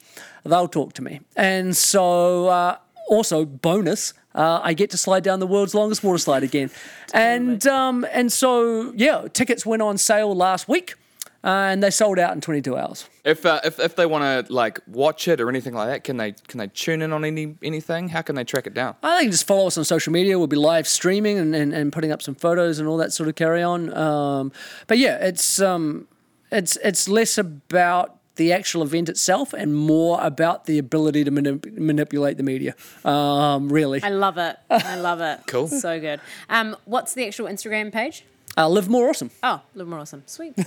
[0.44, 1.22] they'll talk to me.
[1.38, 2.78] And so uh,
[3.08, 4.14] also bonus.
[4.36, 6.70] Uh, I get to slide down the world's longest water slide again,
[7.14, 10.96] and um, and so yeah, tickets went on sale last week,
[11.44, 13.08] uh, and they sold out in 22 hours.
[13.24, 16.18] If, uh, if if they want to like watch it or anything like that, can
[16.18, 18.10] they can they tune in on any anything?
[18.10, 18.96] How can they track it down?
[19.04, 20.38] I think just follow us on social media.
[20.38, 23.30] We'll be live streaming and, and, and putting up some photos and all that sort
[23.30, 23.94] of carry on.
[23.94, 24.52] Um,
[24.88, 26.08] but yeah, it's um,
[26.52, 31.78] it's it's less about the actual event itself and more about the ability to manip-
[31.78, 32.74] manipulate the media.
[33.04, 34.58] Um, really, I love it.
[34.70, 35.42] I love it.
[35.48, 35.68] Cool.
[35.68, 36.22] So good.
[36.50, 38.24] Um, what's the actual Instagram page?
[38.58, 39.32] Uh, live more awesome.
[39.44, 40.24] Oh, live more awesome.
[40.26, 40.54] Sweet.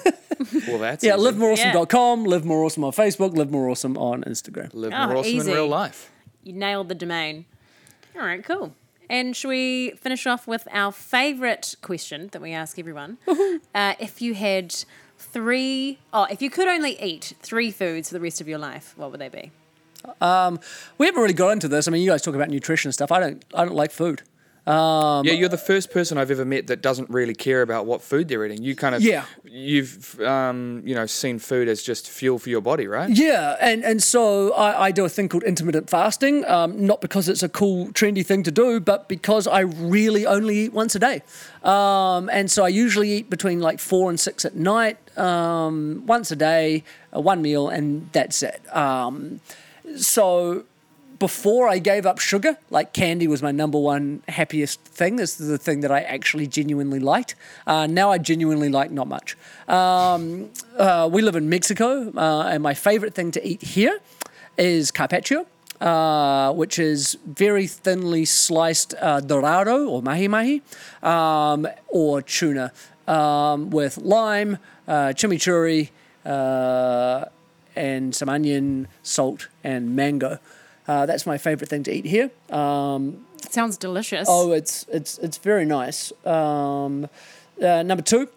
[0.66, 1.24] Well, that's Yeah, easy.
[1.30, 4.70] livemoreawesome.com, live more awesome on Facebook, live more awesome on Instagram.
[4.74, 5.50] live Oh, more awesome easy.
[5.50, 6.10] in real life.
[6.42, 7.44] you nailed the domain.
[8.16, 8.74] All right, cool.
[9.08, 13.18] And should we finish off with our favorite question that we ask everyone?
[13.74, 14.74] uh, if you had
[15.18, 18.94] three, oh, if you could only eat three foods for the rest of your life,
[18.96, 19.52] what would they be?
[20.98, 21.86] We haven't really got into this.
[21.86, 23.12] I mean, you guys talk about nutrition and stuff.
[23.12, 23.44] I don't.
[23.54, 24.22] I don't like food.
[25.24, 28.28] Yeah, you're the first person I've ever met that doesn't really care about what food
[28.28, 28.62] they're eating.
[28.62, 29.24] You kind of Yeah.
[29.44, 33.10] You've um, you know seen food as just fuel for your body, right?
[33.10, 36.44] Yeah, and and so I, I do a thing called intermittent fasting.
[36.46, 40.58] Um, not because it's a cool, trendy thing to do, but because I really only
[40.58, 41.22] eat once a day.
[41.64, 46.30] Um, and so I usually eat between like four and six at night, um, once
[46.30, 46.84] a day,
[47.14, 48.60] uh, one meal, and that's it.
[48.74, 49.40] Um,
[49.96, 50.64] so
[51.22, 55.14] before I gave up sugar, like candy was my number one happiest thing.
[55.14, 57.36] This is the thing that I actually genuinely liked.
[57.64, 59.36] Uh, now I genuinely like not much.
[59.68, 64.00] Um, uh, we live in Mexico, uh, and my favorite thing to eat here
[64.58, 65.46] is carpaccio.
[65.80, 70.62] Uh, which is very thinly sliced uh, dorado or mahi mahi,
[71.02, 72.72] um, or tuna
[73.08, 75.90] um, with lime, uh, chimichurri,
[76.24, 77.24] uh,
[77.74, 80.38] and some onion, salt, and mango.
[80.88, 82.30] Uh, that's my favorite thing to eat here.
[82.50, 84.26] Um, Sounds delicious.
[84.30, 86.12] oh, it's it's it's very nice.
[86.26, 87.08] Um,
[87.62, 88.28] uh, number two,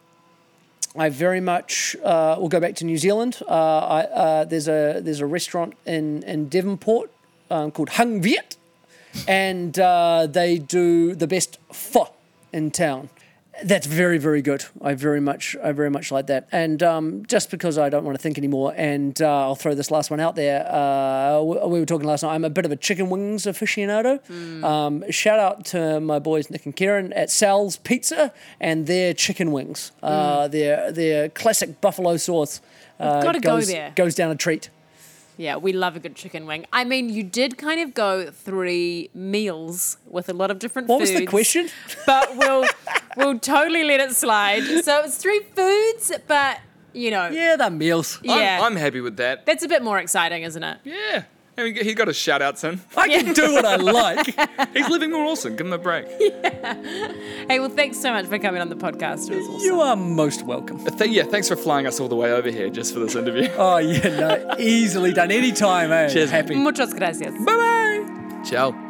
[0.98, 3.42] I very much uh, will go back to New Zealand.
[3.48, 3.52] Uh,
[3.98, 7.10] I, uh, there's a there's a restaurant in in Devonport
[7.50, 8.58] um, called Hung Viet,
[9.28, 12.10] and uh, they do the best pho
[12.52, 13.10] in town.
[13.64, 14.66] That's very very good.
[14.82, 16.48] I very much I very much like that.
[16.52, 19.92] And um, just because I don't want to think anymore, and uh, I'll throw this
[19.92, 20.66] last one out there.
[20.70, 22.36] Uh, we, we were talking last night.
[22.36, 24.20] I'm a bit of a chicken wings aficionado.
[24.64, 29.52] Um, shout out to my boys Nick and Kieran at Sal's Pizza and their chicken
[29.52, 29.92] wings.
[30.04, 32.62] Uh, their their classic buffalo sauce.
[33.00, 33.94] Uh, gotta go there.
[33.96, 34.70] Goes down a treat.
[35.38, 36.66] Yeah, we love a good chicken wing.
[36.72, 41.02] I mean, you did kind of go three meals with a lot of different What
[41.02, 41.70] was the question?
[42.06, 42.66] But we'll
[43.18, 44.64] we'll totally let it slide.
[44.84, 46.60] So it's three foods, but
[46.94, 48.20] you know, Yeah, the meals.
[48.24, 48.60] yeah.
[48.62, 49.46] I'm, I'm happy with that.
[49.46, 50.78] that's a bit more exciting, isn't it?
[50.86, 51.24] Yeah.
[51.58, 52.82] I mean, he got a shout out, son.
[52.98, 54.26] I can do what I like.
[54.74, 55.56] He's living more awesome.
[55.56, 56.06] Give him a break.
[57.48, 59.30] Hey, well, thanks so much for coming on the podcast.
[59.30, 59.66] It was awesome.
[59.66, 60.84] You are most welcome.
[60.84, 63.48] Th- yeah, thanks for flying us all the way over here just for this interview.
[63.58, 65.32] Oh yeah, no, easily done.
[65.32, 66.10] Anytime, eh?
[66.10, 66.32] Cheers.
[66.32, 66.56] Happy.
[66.56, 67.34] Muchas gracias.
[67.46, 68.42] Bye bye.
[68.44, 68.85] Ciao.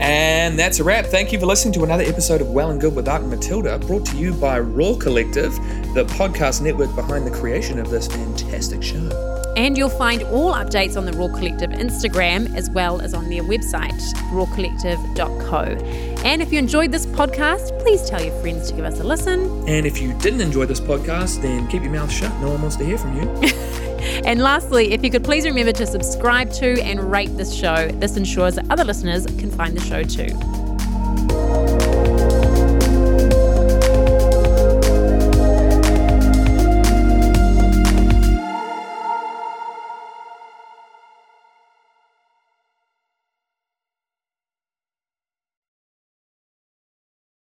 [0.00, 1.06] And that's a wrap.
[1.06, 3.78] Thank you for listening to another episode of Well and Good with Art and Matilda,
[3.78, 5.54] brought to you by Raw Collective,
[5.94, 9.08] the podcast network behind the creation of this fantastic show.
[9.56, 13.42] And you'll find all updates on the Raw Collective Instagram as well as on their
[13.44, 14.00] website,
[14.32, 16.13] rawcollective.co.
[16.24, 19.68] And if you enjoyed this podcast, please tell your friends to give us a listen.
[19.68, 22.32] And if you didn't enjoy this podcast, then keep your mouth shut.
[22.40, 23.50] No one wants to hear from you.
[24.24, 28.16] And lastly, if you could please remember to subscribe to and rate this show, this
[28.16, 30.73] ensures that other listeners can find the show too.